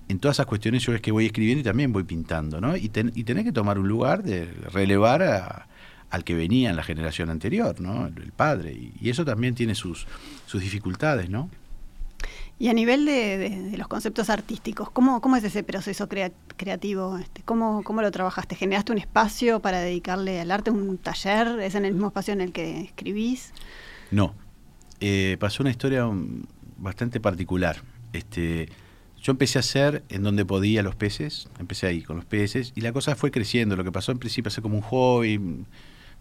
en 0.08 0.20
todas 0.20 0.36
esas 0.38 0.46
cuestiones 0.46 0.84
yo 0.84 0.94
es 0.94 1.02
que 1.02 1.12
voy 1.12 1.26
escribiendo 1.26 1.62
y 1.62 1.64
también 1.64 1.92
voy 1.92 2.04
pintando, 2.04 2.62
¿no? 2.62 2.76
Y, 2.76 2.90
ten, 2.90 3.12
y 3.16 3.24
tener 3.24 3.44
que 3.44 3.52
tomar 3.52 3.80
un 3.80 3.88
lugar 3.88 4.24
de 4.24 4.46
relevar 4.72 5.24
a, 5.24 5.68
al 6.10 6.24
que 6.24 6.36
venía 6.36 6.70
en 6.70 6.76
la 6.76 6.84
generación 6.84 7.30
anterior, 7.30 7.80
¿no? 7.82 8.08
El 8.08 8.32
padre. 8.32 8.74
Y, 8.74 9.10
eso 9.10 9.26
también 9.26 9.56
tiene 9.56 9.76
sus, 9.76 10.08
sus 10.46 10.62
dificultades, 10.62 11.30
¿no? 11.30 11.50
Y 12.58 12.70
a 12.70 12.74
nivel 12.74 13.06
de, 13.06 13.74
los 13.78 13.88
conceptos 13.90 14.30
artísticos, 14.30 14.90
¿cómo, 14.90 15.20
¿cómo, 15.20 15.36
es 15.36 15.44
ese 15.44 15.62
proceso 15.64 16.08
creativo? 16.08 17.18
Este, 17.18 17.42
¿cómo, 17.44 17.84
¿Cómo 17.84 18.02
lo 18.02 18.12
trabajaste? 18.12 18.56
¿Generaste 18.56 18.94
un 18.94 18.98
espacio 18.98 19.60
para 19.60 19.82
dedicarle 19.82 20.40
al 20.40 20.52
arte, 20.52 20.72
un 20.72 20.98
taller? 20.98 21.60
¿Es 21.60 21.76
en 21.76 21.84
el 21.84 21.94
mismo 21.94 22.08
espacio 22.08 22.34
en 22.34 22.40
el 22.40 22.54
que 22.54 22.80
escribís? 22.82 23.52
No. 24.10 24.36
Eh, 25.02 25.36
pasó 25.38 25.64
una 25.64 25.72
historia 25.72 26.10
bastante 26.78 27.20
particular. 27.20 27.82
Este, 28.14 28.70
yo 29.26 29.32
empecé 29.32 29.58
a 29.58 29.62
hacer 29.62 30.04
en 30.10 30.22
donde 30.22 30.46
podía 30.46 30.84
los 30.84 30.96
peces, 30.96 31.48
empecé 31.60 31.88
ahí 31.88 32.04
con 32.04 32.16
los 32.16 32.26
peces, 32.26 32.74
y 32.76 32.82
la 32.82 32.94
cosa 32.94 33.16
fue 33.16 33.32
creciendo. 33.32 33.76
Lo 33.76 33.84
que 33.84 33.92
pasó 33.92 34.12
en 34.12 34.20
principio 34.20 34.52
fue 34.52 34.62
como 34.62 34.76
un 34.76 34.84
hobby, 34.84 35.42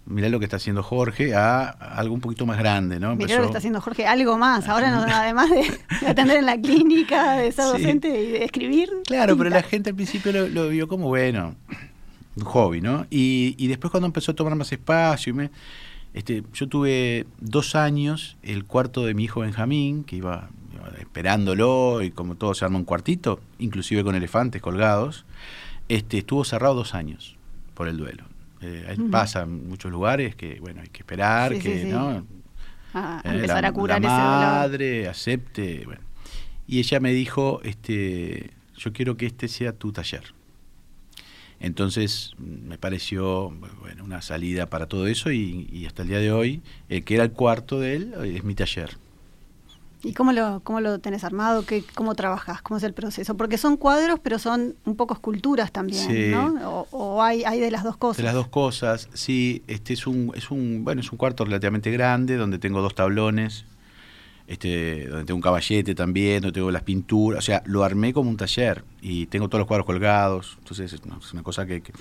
mirá 0.06 0.30
lo 0.30 0.38
que 0.38 0.46
está 0.46 0.56
haciendo 0.56 0.82
Jorge, 0.82 1.34
a 1.34 1.68
algo 1.68 2.14
un 2.14 2.22
poquito 2.22 2.46
más 2.46 2.56
grande, 2.56 2.98
¿no? 2.98 3.14
Mirá 3.14 3.34
lo 3.34 3.40
que 3.42 3.46
está 3.48 3.58
haciendo 3.58 3.82
Jorge, 3.82 4.06
algo 4.06 4.38
más. 4.38 4.70
Ahora, 4.70 4.90
no, 4.90 5.02
además 5.14 5.50
de, 5.50 5.66
atender 6.08 6.38
en 6.38 6.46
la 6.46 6.58
clínica, 6.58 7.34
de 7.34 7.52
ser 7.52 7.66
docente 7.66 8.08
y 8.08 8.30
de 8.30 8.44
escribir. 8.44 8.88
Claro, 9.04 9.36
pero 9.36 9.50
la 9.50 9.62
gente 9.62 9.90
al 9.90 9.96
principio 9.96 10.32
lo, 10.48 10.70
vio 10.70 10.88
como, 10.88 11.08
bueno, 11.08 11.56
un 12.36 12.44
hobby, 12.44 12.80
¿no? 12.80 13.06
Y, 13.10 13.54
y, 13.58 13.66
después 13.66 13.90
cuando 13.90 14.06
empezó 14.06 14.32
a 14.32 14.34
tomar 14.34 14.54
más 14.54 14.72
espacio, 14.72 15.28
y 15.28 15.34
me, 15.34 15.50
este, 16.14 16.42
yo 16.54 16.68
tuve 16.68 17.26
dos 17.38 17.74
años, 17.74 18.38
el 18.42 18.64
cuarto 18.64 19.04
de 19.04 19.12
mi 19.12 19.24
hijo 19.24 19.40
Benjamín, 19.40 20.04
que 20.04 20.16
iba, 20.16 20.48
esperándolo, 20.98 22.02
y 22.02 22.10
como 22.10 22.34
todo 22.36 22.54
se 22.54 22.64
arma 22.64 22.78
un 22.78 22.84
cuartito, 22.84 23.40
inclusive 23.58 24.04
con 24.04 24.14
elefantes 24.14 24.60
colgados, 24.62 25.24
este, 25.88 26.18
estuvo 26.18 26.44
cerrado 26.44 26.74
dos 26.74 26.94
años 26.94 27.36
por 27.74 27.88
el 27.88 27.96
duelo. 27.96 28.24
Eh, 28.60 28.96
pasa 29.10 29.42
en 29.42 29.68
muchos 29.68 29.92
lugares 29.92 30.34
que, 30.34 30.58
bueno, 30.60 30.80
hay 30.80 30.88
que 30.88 31.00
esperar, 31.00 31.58
que, 31.58 31.84
¿no? 31.84 32.24
A 32.94 33.20
eh, 33.24 33.34
empezar 33.34 33.66
a 33.66 33.72
curar 33.72 34.00
la 34.00 34.08
madre 34.08 35.08
acepte, 35.08 35.82
bueno. 35.84 36.00
Y 36.66 36.78
ella 36.78 36.98
me 37.00 37.12
dijo, 37.12 37.60
este, 37.62 38.52
yo 38.76 38.92
quiero 38.92 39.16
que 39.16 39.26
este 39.26 39.48
sea 39.48 39.72
tu 39.72 39.92
taller. 39.92 40.34
Entonces 41.60 42.34
me 42.38 42.78
pareció 42.78 43.50
bueno, 43.80 44.04
una 44.04 44.22
salida 44.22 44.66
para 44.66 44.86
todo 44.86 45.06
eso 45.06 45.30
y, 45.30 45.84
hasta 45.86 46.02
el 46.02 46.08
día 46.08 46.18
de 46.18 46.32
hoy, 46.32 46.62
el 46.88 47.04
que 47.04 47.14
era 47.14 47.24
el 47.24 47.32
cuarto 47.32 47.80
de 47.80 47.96
él, 47.96 48.14
es 48.24 48.44
mi 48.44 48.54
taller. 48.54 48.96
¿Y 50.04 50.12
cómo 50.12 50.32
lo, 50.32 50.60
cómo 50.62 50.80
lo 50.80 50.98
tenés 50.98 51.24
armado? 51.24 51.64
¿Qué, 51.64 51.82
¿Cómo 51.94 52.14
trabajas? 52.14 52.60
¿Cómo 52.60 52.76
es 52.76 52.84
el 52.84 52.92
proceso? 52.92 53.36
Porque 53.36 53.56
son 53.56 53.78
cuadros, 53.78 54.20
pero 54.22 54.38
son 54.38 54.76
un 54.84 54.96
poco 54.96 55.14
esculturas 55.14 55.72
también, 55.72 56.30
¿no? 56.30 56.86
O, 56.90 57.22
hay, 57.22 57.42
hay 57.44 57.58
de 57.58 57.70
las 57.70 57.84
dos 57.84 57.96
cosas. 57.96 58.18
De 58.18 58.22
las 58.24 58.34
dos 58.34 58.48
cosas, 58.48 59.08
sí. 59.14 59.62
Este 59.66 59.94
es 59.94 60.06
un, 60.06 60.30
es 60.34 60.50
un, 60.50 60.84
bueno, 60.84 61.00
es 61.00 61.10
un 61.10 61.16
cuarto 61.16 61.46
relativamente 61.46 61.90
grande 61.90 62.36
donde 62.36 62.58
tengo 62.58 62.82
dos 62.82 62.94
tablones, 62.94 63.64
este, 64.46 65.06
donde 65.06 65.24
tengo 65.24 65.36
un 65.36 65.42
caballete 65.42 65.94
también, 65.94 66.42
donde 66.42 66.52
tengo 66.52 66.70
las 66.70 66.82
pinturas. 66.82 67.38
O 67.38 67.42
sea, 67.42 67.62
lo 67.64 67.82
armé 67.82 68.12
como 68.12 68.28
un 68.28 68.36
taller 68.36 68.84
y 69.00 69.24
tengo 69.26 69.48
todos 69.48 69.60
los 69.60 69.66
cuadros 69.66 69.86
colgados. 69.86 70.56
Entonces 70.58 70.92
es, 70.92 71.00
una 71.32 71.42
cosa 71.42 71.64
que, 71.64 71.80
que, 71.80 71.92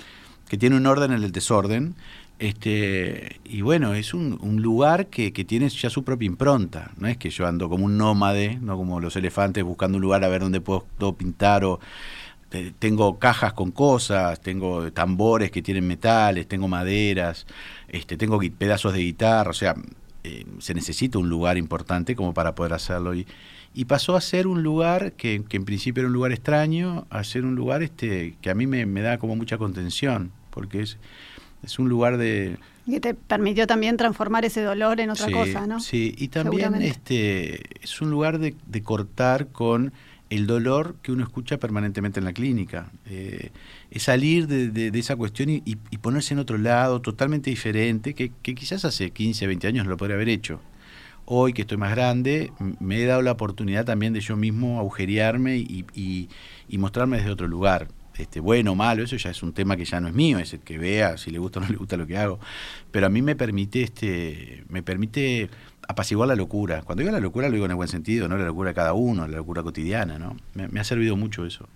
tiene 0.58 0.78
un 0.78 0.86
orden 0.86 1.12
en 1.12 1.24
el 1.24 1.32
desorden 1.32 1.96
este, 2.40 3.40
y 3.46 3.62
bueno, 3.62 3.94
es 3.94 4.14
un, 4.14 4.38
lugar 4.62 5.08
que, 5.08 5.32
tiene 5.32 5.70
ya 5.70 5.90
su 5.90 6.04
propia 6.04 6.26
impronta. 6.26 6.92
No 6.98 7.08
es 7.08 7.18
que 7.18 7.30
yo 7.30 7.48
ando 7.48 7.70
como 7.70 7.86
un 7.86 7.98
nómade, 7.98 8.58
no 8.62 8.76
como 8.76 9.00
los 9.00 9.16
elefantes 9.16 9.64
buscando 9.64 9.98
un 9.98 10.02
lugar 10.02 10.24
a 10.24 10.28
ver 10.28 10.42
dónde 10.42 10.60
puedo, 10.60 10.86
pintar 11.18 11.64
o 11.64 11.80
tengo 12.80 13.18
cajas 13.18 13.54
con 13.54 13.72
cosas, 13.72 14.42
tengo 14.42 14.92
tambores 14.92 15.52
que 15.52 15.62
tienen 15.62 15.88
metales, 15.88 16.48
tengo 16.48 16.68
maderas, 16.68 17.48
este, 17.88 18.16
tengo 18.18 18.40
pedazos 18.58 18.94
de 18.94 19.00
guitarra, 19.00 19.50
o 19.50 19.54
sea, 19.54 19.76
eh, 20.24 20.46
se 20.60 20.74
necesita 20.74 21.18
un 21.18 21.30
lugar 21.30 21.58
importante 21.58 22.16
como 22.16 22.34
para 22.34 22.54
poder 22.56 22.74
hacerlo. 22.74 23.16
Y, 23.16 23.26
y 23.74 23.86
pasó 23.86 24.16
a 24.16 24.22
ser 24.22 24.48
un 24.48 24.64
lugar 24.64 25.14
que, 25.14 25.44
en 25.50 25.66
principio 25.66 26.02
era 26.02 26.08
un 26.08 26.14
lugar 26.14 26.32
extraño, 26.32 27.08
a 27.10 27.24
ser 27.24 27.46
un 27.46 27.56
lugar 27.56 27.84
este, 27.84 28.36
que 28.42 28.50
a 28.50 28.56
mí 28.56 28.68
me, 28.68 28.86
me 28.86 29.02
da 29.02 29.18
como 29.18 29.36
mucha 29.36 29.58
contención, 29.58 30.32
porque 30.52 30.82
es 30.82 30.98
es 31.64 31.80
un 31.80 31.90
lugar 31.90 32.18
de... 32.18 32.58
Que 32.86 33.00
te 33.00 33.14
permitió 33.14 33.66
también 33.66 33.96
transformar 33.96 34.44
ese 34.44 34.62
dolor 34.62 35.00
en 35.00 35.10
otra 35.10 35.32
cosa, 35.32 35.66
¿no? 35.66 35.80
Sí, 35.80 36.14
y 36.18 36.28
también 36.28 36.76
este, 36.82 37.62
es 37.82 38.02
un 38.02 38.12
lugar 38.12 38.40
de, 38.40 38.54
cortar 38.84 39.48
con 39.48 39.94
el 40.30 40.48
dolor 40.48 40.98
que 41.02 41.14
uno 41.14 41.24
escucha 41.24 41.58
permanentemente 41.58 42.20
en 42.20 42.26
la 42.26 42.34
clínica. 42.34 42.92
Eh, 43.10 43.52
es 43.90 44.04
salir 44.04 44.48
de, 44.48 45.00
esa 45.00 45.16
cuestión 45.16 45.50
y, 45.50 45.76
ponerse 46.02 46.34
en 46.34 46.42
otro 46.42 46.58
lado 46.58 47.00
totalmente 47.02 47.50
diferente, 47.50 48.14
que, 48.14 48.32
quizás 48.42 48.84
hace 48.84 49.12
15, 49.12 49.48
20 49.48 49.68
años 49.68 49.86
no 49.86 49.92
lo 49.92 49.98
podría 49.98 50.16
haber 50.16 50.30
hecho. 50.30 50.60
Hoy 51.26 51.54
que 51.54 51.62
estoy 51.62 51.78
más 51.78 51.92
grande, 51.92 52.52
me 52.80 53.02
he 53.02 53.06
dado 53.06 53.22
la 53.22 53.32
oportunidad 53.32 53.86
también 53.86 54.14
de 54.14 54.20
yo 54.20 54.36
mismo 54.36 54.80
agujerearme 54.80 55.58
y 55.58 56.78
mostrarme 56.78 57.18
desde 57.18 57.32
otro 57.32 57.48
lugar 57.48 57.88
este, 58.18 58.40
bueno 58.40 58.74
o 58.74 58.76
malo, 58.76 59.04
eso 59.04 59.16
ya 59.18 59.30
es 59.30 59.44
un 59.44 59.54
tema 59.54 59.76
que 59.76 59.86
ya 59.86 60.00
no 60.00 60.08
es 60.08 60.14
mío, 60.14 60.40
es 60.40 60.54
el 60.54 60.60
que 60.60 60.78
vea 60.78 61.18
si 61.18 61.32
le 61.32 61.40
gusta 61.40 61.60
o 61.60 61.64
no 61.64 61.70
le 61.70 61.78
gusta 61.78 61.98
lo 61.98 62.08
que 62.08 62.18
hago. 62.18 62.40
Pero 62.92 63.08
a 63.08 63.10
mí 63.10 63.22
me 63.22 63.36
permite, 63.36 63.84
este, 63.84 64.64
me 64.70 64.84
permite 64.84 65.50
apaciguar 65.88 66.28
la 66.28 66.36
locura. 66.36 66.82
Cuando 66.84 67.02
digo 67.02 67.12
la 67.12 67.20
locura 67.20 67.48
lo 67.48 67.54
digo 67.54 67.66
en 67.66 67.72
el 67.72 67.76
buen 67.76 67.90
sentido, 67.90 68.28
no 68.28 68.38
la 68.38 68.46
locura 68.46 68.70
de 68.70 68.76
cada 68.76 68.94
uno, 68.94 69.28
la 69.28 69.38
locura 69.38 69.64
cotidiana, 69.64 70.18
¿no? 70.18 70.38
Me, 70.54 70.80
ha 70.80 70.84
servido 70.84 71.16
mucho 71.16 71.46
eso. 71.46 71.68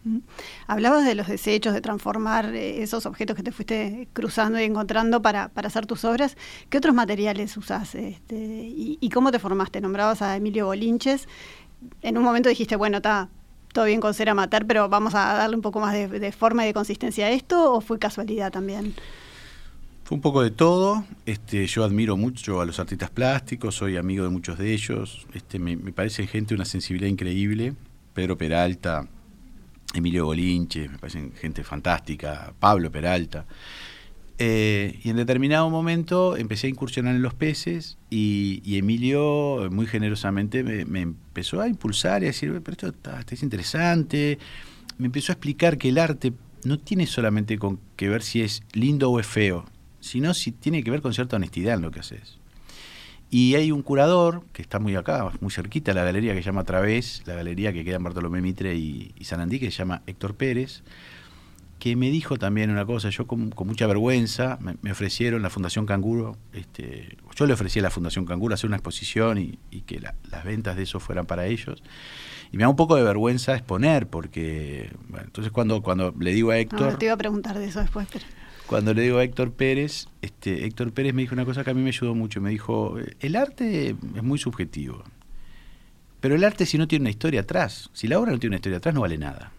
Hablabas 0.67 1.06
de 1.06 1.15
los 1.15 1.27
desechos, 1.27 1.74
de 1.74 1.82
transformar 1.82 2.53
eh, 2.53 2.84
esos 2.84 3.06
objetos 3.06 3.36
que 3.36 3.44
te 3.44 3.51
fuiste 3.51 4.08
cruzando 4.13 4.60
y 4.60 4.63
encontrando 4.63 5.22
para, 5.22 5.50
para 5.50 5.67
hacer 5.67 5.86
tus 5.86 6.06
obras. 6.06 6.38
¿Qué 6.70 6.77
otros 6.77 6.96
materiales 6.96 7.56
usás? 7.58 7.96
Este, 7.96 8.36
y, 8.36 9.10
cómo 9.10 9.32
te 9.32 9.39
formaste? 9.39 9.82
Nombrabas 9.82 10.22
a 10.22 10.36
Emilio 10.36 10.67
Bolinches. 10.67 11.27
En 12.01 12.17
un 12.17 12.24
momento 12.24 12.50
dijiste, 12.50 12.75
bueno, 12.75 12.98
está 12.98 13.29
todo 13.77 13.86
bien 13.86 14.01
con 14.01 14.12
ser 14.15 14.27
amateur, 14.27 14.65
pero 14.65 14.89
vamos 14.89 15.13
a 15.13 15.36
darle 15.36 15.55
un 15.55 15.62
poco 15.62 15.79
más 15.79 15.93
de, 15.93 16.31
forma 16.31 16.63
y 16.63 16.67
de 16.69 16.74
consistencia 16.74 17.27
a 17.27 17.29
esto, 17.29 17.74
o 17.74 17.79
fue 17.79 18.00
casualidad 18.00 18.51
también? 18.51 18.96
Fue 20.03 20.15
un 20.15 20.22
poco 20.24 20.41
de 20.41 20.50
todo. 20.50 21.03
Este, 21.27 21.67
yo 21.67 21.84
admiro 21.84 22.17
mucho 22.17 22.60
a 22.60 22.65
los 22.65 22.79
artistas 22.79 23.12
plásticos, 23.12 23.75
soy 23.75 23.96
amigo 23.96 24.24
de 24.24 24.31
muchos 24.31 24.57
de 24.57 24.74
ellos. 24.74 25.27
Este, 25.36 25.60
me, 25.60 25.75
me 25.75 25.91
parece 25.91 26.25
gente 26.25 26.50
de 26.50 26.55
una 26.55 26.65
sensibilidad 26.65 27.07
increíble. 27.07 27.75
Pedro 28.15 28.36
Peralta, 28.36 29.07
Emilio 29.93 30.25
Bolinche, 30.25 30.89
me 30.89 30.98
parecen 30.98 31.34
gente 31.34 31.63
fantástica, 31.63 32.51
Pablo 32.60 32.91
Peralta. 32.91 33.46
Eh, 34.39 35.00
y 35.03 35.10
en 35.10 35.15
determinado 35.15 35.67
momento 35.70 36.38
empecé 36.38 36.67
a 36.67 36.70
incursionar 36.70 37.15
en 37.15 37.24
los 37.24 37.34
peces 37.34 37.98
y, 38.12 38.62
Emilio 38.77 39.67
muy 39.72 39.88
generosamente 39.88 40.63
me, 40.63 41.01
empezó 41.01 41.60
a 41.62 41.67
impulsar 41.67 42.22
y 42.22 42.25
a 42.25 42.27
decir, 42.27 42.62
pero 42.63 42.74
esto, 42.74 42.88
está, 42.88 43.24
es 43.27 43.44
interesante. 43.44 44.38
Me 45.00 45.08
empezó 45.08 45.32
a 45.32 45.34
explicar 45.34 45.77
que 45.77 45.89
el 45.89 45.98
arte 45.98 46.34
no 46.63 46.77
tiene 46.77 47.08
solamente 47.08 47.58
con 47.58 47.79
que 47.96 48.10
ver 48.10 48.22
si 48.22 48.41
es 48.41 48.62
lindo 48.74 49.10
o 49.10 49.20
es 49.20 49.25
feo, 49.25 49.65
sino 50.00 50.34
si 50.34 50.51
tiene 50.51 50.84
que 50.84 50.91
ver 50.91 51.01
con 51.01 51.13
cierta 51.13 51.38
honestidad 51.38 51.75
en 51.75 51.82
lo 51.82 51.91
que 51.91 52.01
haces. 52.01 52.38
Y 53.29 53.56
hay 53.56 53.72
un 53.72 53.82
curador 53.82 54.44
que 54.53 54.62
está 54.62 54.79
muy 54.79 54.96
acá, 54.96 55.32
muy 55.41 55.51
cerquita, 55.51 55.94
la 55.94 56.03
galería 56.03 56.34
que 56.34 56.39
se 56.41 56.46
llama 56.46 56.63
Través, 56.63 57.24
la 57.25 57.34
galería 57.34 57.74
que 57.74 57.84
queda 57.84 57.98
en 57.98 58.03
Bartolomé 58.03 58.41
Mitre 58.41 58.75
y, 58.75 59.13
y 59.17 59.25
San 59.25 59.41
Andí, 59.41 59.60
que 59.60 59.72
se 59.72 59.79
llama 59.79 60.03
Héctor 60.06 60.36
Pérez 60.36 60.84
que 61.79 61.96
me 61.96 62.10
dijo 62.10 62.38
también 62.38 62.69
una 62.72 62.86
cosa, 62.86 63.10
yo 63.10 63.27
con, 63.27 63.53
mucha 63.65 63.88
vergüenza 63.88 64.57
me, 64.60 64.91
ofrecieron 64.91 65.41
la 65.41 65.50
Fundación 65.50 65.86
Canguro, 65.86 66.38
este, 66.53 67.17
yo 67.36 67.46
le 67.46 67.53
ofrecí 67.53 67.79
a 67.79 67.84
la 67.84 67.91
Fundación 67.91 68.25
Canguro 68.25 68.53
hacer 68.53 68.67
una 68.67 68.77
exposición 68.77 69.38
y, 69.38 69.57
que 69.86 70.00
las 70.00 70.43
ventas 70.43 70.75
de 70.75 70.84
eso 70.84 71.00
fueran 71.00 71.25
para 71.25 71.46
ellos. 71.46 71.84
Y 72.51 72.57
me 72.57 72.63
da 72.63 72.69
un 72.69 72.75
poco 72.75 72.96
de 72.96 73.03
vergüenza 73.03 73.55
exponer, 73.55 74.07
porque, 74.07 74.91
bueno, 75.10 75.25
entonces 75.25 75.51
cuando, 75.51 75.81
cuando 75.81 76.13
le 76.19 76.34
digo 76.34 76.51
a 76.51 76.57
Héctor... 76.57 76.93
No, 76.93 76.98
te 76.98 77.05
iba 77.05 77.13
a 77.13 77.17
preguntar 77.17 77.57
de 77.60 77.65
eso 77.65 77.79
después, 77.79 78.07
pero... 78.12 78.25
Cuando 78.65 78.93
le 78.93 79.03
digo 79.03 79.17
a 79.19 79.24
Héctor 79.24 79.53
Pérez, 79.53 80.07
este, 80.22 80.65
Héctor 80.65 80.91
Pérez 80.91 81.13
me 81.13 81.22
dijo 81.22 81.36
una 81.36 81.46
cosa 81.46 81.63
que 81.63 81.69
a 81.69 81.74
mí 81.74 81.81
me 81.81 81.89
ayudó 81.89 82.15
mucho, 82.15 82.41
me 82.41 82.50
dijo, 82.50 82.98
el 83.22 83.36
arte 83.38 83.96
es 84.15 84.24
muy 84.24 84.39
subjetivo, 84.39 85.03
pero 86.19 86.36
el 86.36 86.43
arte 86.43 86.65
si 86.65 86.77
no 86.77 86.88
tiene 86.88 87.03
una 87.03 87.10
historia 87.12 87.41
atrás, 87.41 87.89
si 87.93 88.07
la 88.07 88.19
obra 88.19 88.31
no 88.31 88.39
tiene 88.39 88.55
una 88.55 88.57
historia 88.57 88.79
atrás 88.79 88.93
no 88.93 89.01
vale 89.01 89.17
nada 89.17 89.53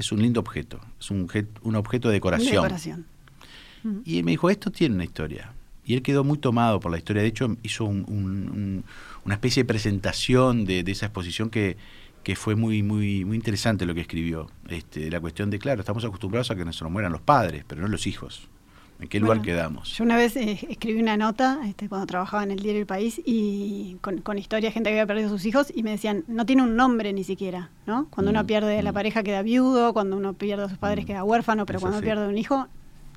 es 0.00 0.12
un 0.12 0.22
lindo 0.22 0.40
objeto, 0.40 0.80
es 0.98 1.10
un, 1.10 1.28
un 1.62 1.76
objeto 1.76 2.08
de 2.08 2.14
decoración. 2.14 3.04
Y 4.04 4.18
él 4.18 4.24
me 4.24 4.32
dijo, 4.32 4.50
esto 4.50 4.70
tiene 4.70 4.94
una 4.94 5.04
historia. 5.04 5.52
Y 5.84 5.94
él 5.94 6.02
quedó 6.02 6.24
muy 6.24 6.38
tomado 6.38 6.80
por 6.80 6.92
la 6.92 6.98
historia. 6.98 7.22
De 7.22 7.28
hecho, 7.28 7.56
hizo 7.62 7.84
una 7.84 9.34
especie 9.34 9.62
de 9.62 9.66
presentación 9.66 10.64
de, 10.64 10.80
esa 10.86 11.06
exposición 11.06 11.50
que, 11.50 11.76
que, 12.22 12.36
fue 12.36 12.54
muy, 12.54 12.82
muy, 12.82 13.24
muy 13.24 13.36
interesante 13.36 13.86
lo 13.86 13.94
que 13.94 14.02
escribió. 14.02 14.50
Este, 14.68 15.10
la 15.10 15.20
cuestión 15.20 15.50
de, 15.50 15.58
claro, 15.58 15.80
estamos 15.80 16.04
acostumbrados 16.04 16.50
a 16.50 16.56
que 16.56 16.64
nos 16.64 16.80
mueran 16.82 17.12
los 17.12 17.20
padres, 17.20 17.64
pero 17.66 17.80
no 17.80 17.88
los 17.88 18.06
hijos. 18.06 18.48
¿En 19.00 19.08
qué 19.08 19.18
lugar 19.18 19.40
quedamos? 19.40 19.96
Yo 19.96 20.04
una 20.04 20.16
vez 20.16 20.36
eh, 20.36 20.58
escribí 20.68 21.00
una 21.00 21.16
nota 21.16 21.60
este, 21.64 21.88
cuando 21.88 22.06
trabajaba 22.06 22.42
en 22.42 22.50
el 22.50 22.58
diario 22.58 22.80
El 22.80 22.86
País 22.86 23.20
y 23.24 23.96
con, 24.02 24.20
con 24.20 24.36
historia 24.36 24.68
de 24.68 24.72
gente 24.72 24.90
que 24.90 24.94
había 25.00 25.06
perdido 25.06 25.28
a 25.28 25.30
sus 25.30 25.46
hijos 25.46 25.72
y 25.74 25.82
me 25.82 25.90
decían, 25.90 26.24
no 26.28 26.44
tiene 26.44 26.62
un 26.62 26.76
nombre 26.76 27.12
ni 27.12 27.24
siquiera, 27.24 27.70
¿no? 27.86 28.08
Cuando 28.10 28.30
uno 28.30 28.42
mm, 28.42 28.46
pierde 28.46 28.78
a 28.78 28.82
la 28.82 28.90
mm. 28.90 28.94
pareja 28.94 29.22
queda 29.22 29.40
viudo, 29.40 29.94
cuando 29.94 30.16
uno 30.16 30.34
pierde 30.34 30.64
a 30.64 30.68
sus 30.68 30.76
padres 30.76 31.04
mm. 31.04 31.06
queda 31.06 31.24
huérfano, 31.24 31.64
pero 31.64 31.80
cuando 31.80 32.00
pierde 32.00 32.28
un 32.28 32.36
hijo 32.36 32.68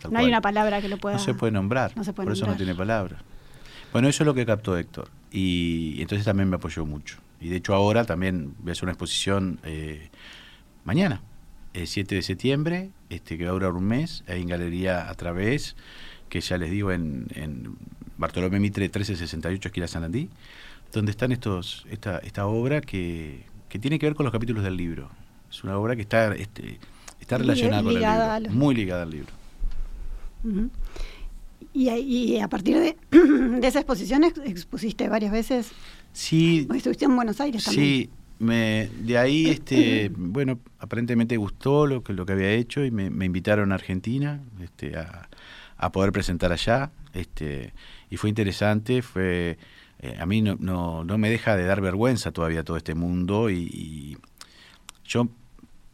no 0.10 0.20
hay 0.20 0.28
una 0.28 0.42
palabra 0.42 0.82
que 0.82 0.88
lo 0.88 0.98
pueda... 0.98 1.16
No 1.16 1.22
se 1.22 1.34
puede 1.34 1.52
nombrar, 1.52 1.94
por 1.94 2.32
eso 2.32 2.46
no 2.46 2.56
tiene 2.56 2.76
palabra. 2.76 3.18
Bueno, 3.92 4.08
eso 4.08 4.24
es 4.24 4.26
lo 4.26 4.34
que 4.34 4.46
captó 4.46 4.78
Héctor 4.78 5.10
y, 5.32 6.02
entonces 6.02 6.26
también 6.26 6.50
me 6.50 6.56
apoyó 6.56 6.86
mucho. 6.86 7.18
Y 7.42 7.50
de 7.50 7.58
hecho 7.58 7.74
ahora 7.74 8.06
también 8.06 8.56
voy 8.60 8.70
a 8.70 8.72
hacer 8.72 8.86
una 8.86 8.94
exposición 8.94 9.60
eh, 9.64 10.10
mañana, 10.86 11.22
el 11.74 11.88
7 11.88 12.16
de 12.16 12.22
septiembre, 12.22 12.92
este, 13.10 13.38
que 13.38 13.46
va 13.46 13.52
a 13.52 13.54
durar 13.54 13.72
un 13.74 13.86
mes, 13.86 14.24
en 14.28 14.48
Galería 14.48 15.10
a 15.10 15.16
través, 15.16 15.76
que 16.30 16.42
ya 16.42 16.58
les 16.58 16.72
digo, 16.72 16.92
en, 16.92 17.28
en 17.36 17.76
Bartolomé 18.18 18.60
Mitre 18.60 18.84
1368, 18.86 19.70
esquina 19.70 19.88
San 19.88 20.04
Andí, 20.04 20.30
donde 20.92 21.12
están 21.12 21.32
estos, 21.32 21.86
esta, 21.90 22.20
esta 22.20 22.46
obra 22.46 22.82
que, 22.82 23.44
que, 23.70 23.80
tiene 23.80 23.98
que 24.00 24.06
ver 24.06 24.16
con 24.16 24.24
los 24.24 24.32
capítulos 24.32 24.64
del 24.64 24.78
libro. 24.78 25.10
Es 25.50 25.64
una 25.64 25.78
obra 25.78 25.96
que 25.96 26.04
está, 26.04 26.34
este, 26.36 26.80
está 27.20 27.38
relacionada 27.38 27.84
con 27.84 27.94
el 27.94 28.00
libro, 28.00 28.56
muy 28.56 28.76
ligada 28.76 29.04
al 29.04 29.10
libro. 29.10 29.32
y, 31.74 31.90
y, 31.90 32.40
a 32.40 32.48
partir 32.48 32.78
de, 32.78 32.98
de 33.60 33.68
esa 33.68 33.80
exposición 33.80 34.24
expusiste 34.24 35.10
varias 35.10 35.32
veces. 35.32 35.72
Sí. 36.14 36.68
Estuviste 36.72 37.06
en 37.06 37.16
Buenos 37.16 37.42
Aires 37.42 37.64
también. 37.64 37.86
Sí, 37.86 38.10
me, 38.44 38.90
de 39.02 39.18
ahí, 39.18 39.50
este, 39.50 40.10
bueno, 40.16 40.60
aparentemente 40.80 41.38
gustó 41.38 41.88
lo 41.88 42.04
que, 42.04 42.14
lo 42.14 42.26
que 42.26 42.34
había 42.34 42.52
hecho 42.52 42.84
y 42.86 42.92
me, 42.92 43.26
invitaron 43.26 43.72
a 43.72 43.76
Argentina 43.76 44.42
este, 44.62 44.98
a, 44.98 45.92
poder 45.92 46.12
presentar 46.12 46.52
allá. 46.52 46.92
Este, 47.14 47.74
y 48.10 48.18
fue 48.18 48.30
interesante, 48.30 49.02
fue 49.02 49.58
eh, 50.04 50.18
a 50.20 50.26
mí 50.26 50.42
no, 50.42 50.58
no, 50.60 51.06
no, 51.06 51.18
me 51.18 51.30
deja 51.30 51.56
de 51.56 51.66
dar 51.66 51.80
vergüenza 51.80 52.32
todavía 52.32 52.64
todo 52.64 52.76
este 52.76 52.94
mundo 52.94 53.50
y, 53.50 54.18
yo 55.06 55.28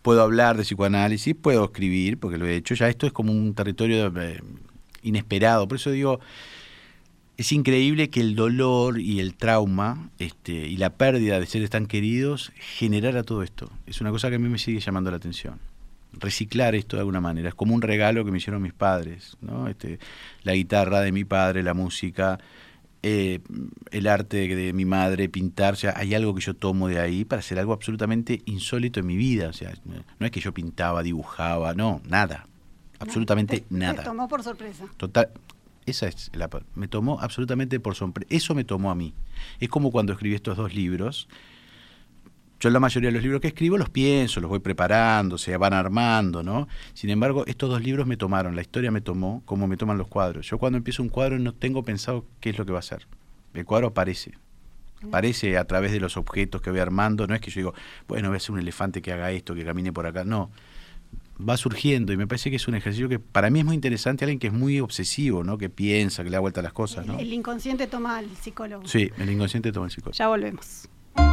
puedo 0.01 0.21
hablar 0.21 0.55
de 0.55 0.63
psicoanálisis, 0.63 1.35
puedo 1.35 1.65
escribir, 1.65 2.19
porque 2.19 2.37
lo 2.37 2.47
he 2.47 2.55
hecho, 2.55 2.73
ya 2.73 2.87
esto 2.87 3.05
es 3.07 3.11
como 3.11 3.31
un 3.31 3.53
territorio 3.53 4.13
eh, 4.17 4.39
inesperado, 5.01 5.67
por 5.67 5.77
eso 5.77 5.91
digo, 5.91 6.19
es 7.39 7.53
increíble 7.53 8.09
que 8.09 8.19
el 8.19 8.35
dolor 8.35 8.99
y 8.99 9.21
el 9.21 9.33
trauma 9.33 10.09
este, 10.19 10.51
y 10.51 10.75
la 10.75 10.89
pérdida 10.89 11.39
de 11.39 11.45
seres 11.45 11.69
tan 11.69 11.85
queridos 11.85 12.51
generara 12.57 13.23
todo 13.23 13.43
esto. 13.43 13.71
Es 13.87 14.01
una 14.01 14.11
cosa 14.11 14.27
que 14.29 14.35
a 14.35 14.39
mí 14.39 14.49
me 14.49 14.57
sigue 14.57 14.81
llamando 14.81 15.09
la 15.09 15.15
atención. 15.15 15.57
reciclar 16.11 16.75
esto 16.75 16.97
de 16.97 17.01
alguna 17.01 17.21
manera. 17.21 17.47
Es 17.47 17.55
como 17.55 17.73
un 17.73 17.81
regalo 17.81 18.25
que 18.25 18.31
me 18.31 18.39
hicieron 18.39 18.61
mis 18.61 18.73
padres, 18.73 19.37
¿no? 19.39 19.69
Este, 19.69 19.99
la 20.43 20.53
guitarra 20.53 20.99
de 20.99 21.13
mi 21.13 21.23
padre, 21.23 21.63
la 21.63 21.73
música, 21.73 22.39
eh, 23.03 23.39
el 23.91 24.07
arte 24.07 24.53
de, 24.53 24.73
mi 24.73 24.83
madre, 24.83 25.29
pintar, 25.29 25.75
o 25.75 25.77
sea, 25.77 25.93
hay 25.95 26.15
algo 26.15 26.35
que 26.35 26.41
yo 26.41 26.55
tomo 26.55 26.89
de 26.89 26.99
ahí 26.99 27.23
para 27.23 27.39
hacer 27.39 27.57
algo 27.57 27.71
absolutamente 27.71 28.41
insólito 28.47 28.99
en 28.99 29.05
mi 29.05 29.15
vida, 29.15 29.47
o 29.47 29.53
sea, 29.53 29.73
no 29.85 30.25
es 30.25 30.31
que 30.31 30.41
yo 30.41 30.53
pintaba, 30.53 31.03
dibujaba, 31.03 31.73
no, 31.73 32.01
nada, 32.05 32.47
absolutamente 32.99 33.63
nada. 33.69 33.99
Me 33.99 34.03
tomó 34.03 34.27
por 34.27 34.43
sorpresa. 34.43 34.87
Total, 34.97 35.29
esa 35.89 36.07
es 36.07 36.31
la, 36.33 36.49
me 36.75 36.87
tomó 36.87 37.19
absolutamente 37.19 37.79
por 37.79 37.95
sorpresa, 37.95 38.27
eso 38.29 38.55
me 38.55 38.63
tomó 38.63 38.91
a 38.91 38.95
mí. 38.95 39.13
Es 39.59 39.69
como 39.69 39.91
cuando 39.91 40.13
escribí 40.13 40.35
estos 40.35 40.57
dos 40.57 40.73
libros, 40.73 41.27
yo 42.59 42.69
la 42.69 42.81
mayoría 42.81 43.07
de 43.07 43.13
los 43.13 43.23
libros 43.23 43.39
que 43.39 43.47
escribo 43.47 43.77
los 43.77 43.89
pienso, 43.89 44.41
los 44.41 44.49
voy 44.49 44.59
preparando, 44.59 45.37
se 45.37 45.55
van 45.55 45.73
armando, 45.73 46.43
¿no? 46.43 46.67
Sin 46.93 47.09
embargo, 47.09 47.45
estos 47.47 47.69
dos 47.69 47.81
libros 47.81 48.05
me 48.05 48.17
tomaron, 48.17 48.55
la 48.55 48.61
historia 48.61 48.91
me 48.91 48.99
tomó 48.99 49.41
como 49.45 49.65
me 49.65 49.77
toman 49.77 49.97
los 49.97 50.09
cuadros. 50.09 50.49
Yo 50.49 50.57
cuando 50.57 50.77
empiezo 50.77 51.01
un 51.01 51.09
cuadro 51.09 51.39
no 51.39 51.53
tengo 51.53 51.85
pensado 51.85 52.25
qué 52.41 52.49
es 52.49 52.57
lo 52.57 52.65
que 52.65 52.73
va 52.73 52.79
a 52.79 52.83
ser. 52.83 53.07
El 53.53 53.65
cuadro 53.65 53.87
aparece. 53.87 54.33
Aparece 55.01 55.57
a 55.57 55.63
través 55.63 55.93
de 55.93 56.01
los 56.01 56.17
objetos 56.17 56.61
que 56.61 56.69
voy 56.69 56.81
armando. 56.81 57.25
No 57.27 57.33
es 57.33 57.39
que 57.39 57.49
yo 57.49 57.61
digo, 57.61 57.73
bueno, 58.09 58.27
voy 58.27 58.37
a 58.37 58.39
ser 58.41 58.51
un 58.51 58.59
elefante 58.59 59.01
que 59.01 59.13
haga 59.13 59.31
esto, 59.31 59.55
que 59.55 59.63
camine 59.63 59.93
por 59.93 60.05
acá. 60.05 60.25
No. 60.25 60.51
Va 61.47 61.55
surgiendo 61.55 62.11
y 62.11 62.17
me 62.17 62.27
parece 62.27 62.49
que 62.49 62.57
es 62.57 62.67
un 62.67 62.75
ejercicio 62.75 63.07
que 63.07 63.17
para 63.19 63.49
mí 63.49 63.59
es 63.59 63.65
muy 63.65 63.75
interesante. 63.75 64.25
Alguien 64.25 64.39
que 64.39 64.47
es 64.47 64.53
muy 64.53 64.79
obsesivo, 64.81 65.43
¿no? 65.43 65.57
Que 65.57 65.69
piensa, 65.69 66.23
que 66.23 66.29
le 66.29 66.35
da 66.35 66.39
vuelta 66.41 66.59
a 66.59 66.63
las 66.63 66.73
cosas, 66.73 67.05
¿no? 67.05 67.17
El 67.17 67.31
inconsciente 67.31 67.87
toma 67.87 68.17
al 68.17 68.29
psicólogo. 68.35 68.87
Sí, 68.87 69.09
el 69.17 69.29
inconsciente 69.29 69.71
toma 69.71 69.85
al 69.85 69.91
psicólogo. 69.91 70.17
Ya 70.17 70.27
volvemos. 70.27 70.89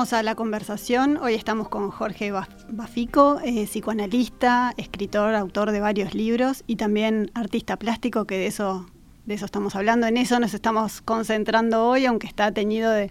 Volvemos 0.00 0.18
a 0.18 0.22
la 0.22 0.34
conversación. 0.34 1.18
Hoy 1.18 1.34
estamos 1.34 1.68
con 1.68 1.90
Jorge 1.90 2.32
Bafico, 2.70 3.38
eh, 3.44 3.66
psicoanalista, 3.66 4.72
escritor, 4.78 5.34
autor 5.34 5.72
de 5.72 5.80
varios 5.80 6.14
libros 6.14 6.64
y 6.66 6.76
también 6.76 7.30
artista 7.34 7.76
plástico, 7.76 8.24
que 8.24 8.38
de 8.38 8.46
eso, 8.46 8.86
de 9.26 9.34
eso 9.34 9.44
estamos 9.44 9.76
hablando. 9.76 10.06
En 10.06 10.16
eso 10.16 10.40
nos 10.40 10.54
estamos 10.54 11.02
concentrando 11.02 11.86
hoy, 11.86 12.06
aunque 12.06 12.26
está 12.26 12.50
teñido 12.50 12.90
de, 12.90 13.10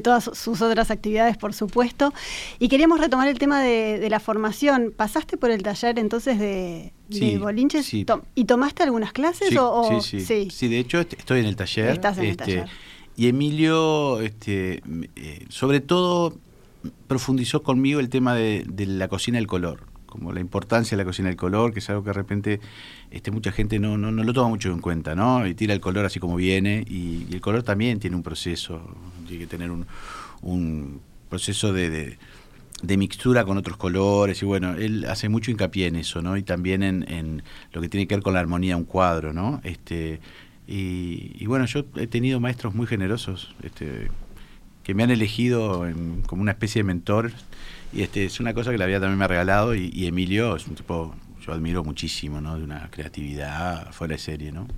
todas 0.00 0.30
sus 0.32 0.62
otras 0.62 0.90
actividades, 0.90 1.36
por 1.36 1.52
supuesto. 1.52 2.14
Y 2.58 2.68
queríamos 2.68 3.00
retomar 3.00 3.28
el 3.28 3.38
tema 3.38 3.60
de, 3.60 4.08
la 4.08 4.18
formación. 4.18 4.94
¿Pasaste 4.96 5.36
por 5.36 5.50
el 5.50 5.62
taller 5.62 5.98
entonces 5.98 6.38
de, 6.38 6.94
Bolinches 7.38 7.92
y 7.92 8.44
tomaste 8.46 8.82
algunas 8.82 9.12
clases? 9.12 9.54
o, 9.58 10.00
sí, 10.00 10.22
sí, 10.22 10.48
sí, 10.50 10.68
de 10.68 10.78
hecho 10.78 11.00
estoy 11.00 11.40
en 11.40 11.46
el 11.46 11.56
taller. 11.56 11.90
Estás 11.90 12.16
en 12.16 12.24
el 12.24 12.30
este, 12.30 12.44
taller 12.44 12.70
y 13.16 13.28
Emilio, 13.28 14.20
este, 14.20 14.82
eh, 15.16 15.44
sobre 15.48 15.80
todo, 15.80 16.34
profundizó 17.06 17.62
conmigo 17.62 18.00
el 18.00 18.08
tema 18.08 18.34
de, 18.34 18.64
la 18.86 19.08
cocina 19.08 19.38
del 19.38 19.46
color, 19.46 19.84
como 20.06 20.32
la 20.32 20.40
importancia 20.40 20.96
de 20.96 21.02
la 21.02 21.06
cocina 21.06 21.28
del 21.28 21.36
color, 21.36 21.72
que 21.72 21.80
es 21.80 21.90
algo 21.90 22.02
que 22.02 22.10
de 22.10 22.14
repente 22.14 22.60
este, 23.10 23.30
mucha 23.30 23.52
gente 23.52 23.78
no, 23.78 23.96
lo 23.96 24.32
toma 24.32 24.48
mucho 24.48 24.70
en 24.72 24.80
cuenta, 24.80 25.14
¿no? 25.14 25.46
Y 25.46 25.54
tira 25.54 25.74
el 25.74 25.80
color 25.80 26.04
así 26.04 26.18
como 26.18 26.36
viene, 26.36 26.84
y, 26.88 27.26
el 27.32 27.40
color 27.40 27.62
también 27.62 28.00
tiene 28.00 28.16
un 28.16 28.22
proceso, 28.22 28.80
tiene 29.26 29.44
que 29.44 29.46
tener 29.46 29.70
un, 29.70 31.00
proceso 31.28 31.72
de, 31.72 32.16
de, 32.82 32.96
mixtura 32.96 33.44
con 33.44 33.56
otros 33.58 33.76
colores, 33.76 34.42
y 34.42 34.46
bueno, 34.46 34.74
él 34.74 35.04
hace 35.04 35.28
mucho 35.28 35.50
hincapié 35.50 35.88
en 35.88 35.96
eso, 35.96 36.22
¿no? 36.22 36.36
Y 36.36 36.42
también 36.42 36.82
en, 36.82 37.04
en 37.08 37.42
lo 37.72 37.80
que 37.80 37.88
tiene 37.88 38.06
que 38.06 38.16
ver 38.16 38.22
con 38.22 38.34
la 38.34 38.40
armonía 38.40 38.74
de 38.74 38.80
un 38.80 38.84
cuadro, 38.84 39.32
¿no? 39.32 39.60
Este, 39.62 40.20
y, 40.72 41.46
bueno, 41.46 41.66
yo 41.66 41.84
he 41.96 42.06
tenido 42.06 42.38
maestros 42.38 42.76
muy 42.76 42.86
generosos 42.86 43.52
este, 43.64 44.08
que 44.84 44.94
me 44.94 45.02
han 45.02 45.10
elegido 45.10 45.84
como 46.28 46.42
una 46.42 46.52
especie 46.52 46.80
de 46.80 46.84
mentor. 46.84 47.32
Y 47.92 48.02
este 48.02 48.24
es 48.24 48.38
una 48.38 48.54
cosa 48.54 48.70
que 48.70 48.78
la 48.78 48.86
vida 48.86 49.00
también 49.00 49.18
me 49.18 49.24
ha 49.24 49.28
regalado. 49.28 49.74
Y, 49.74 50.06
Emilio 50.06 50.54
es 50.54 50.68
un 50.68 50.76
tipo, 50.76 51.12
yo 51.44 51.52
admiro 51.52 51.82
muchísimo, 51.82 52.40
¿no? 52.40 52.56
De 52.56 52.62
una 52.62 52.88
creatividad 52.88 53.90
fuera 53.90 54.12
de 54.12 54.18
serie, 54.18 54.52
¿no? 54.52 54.68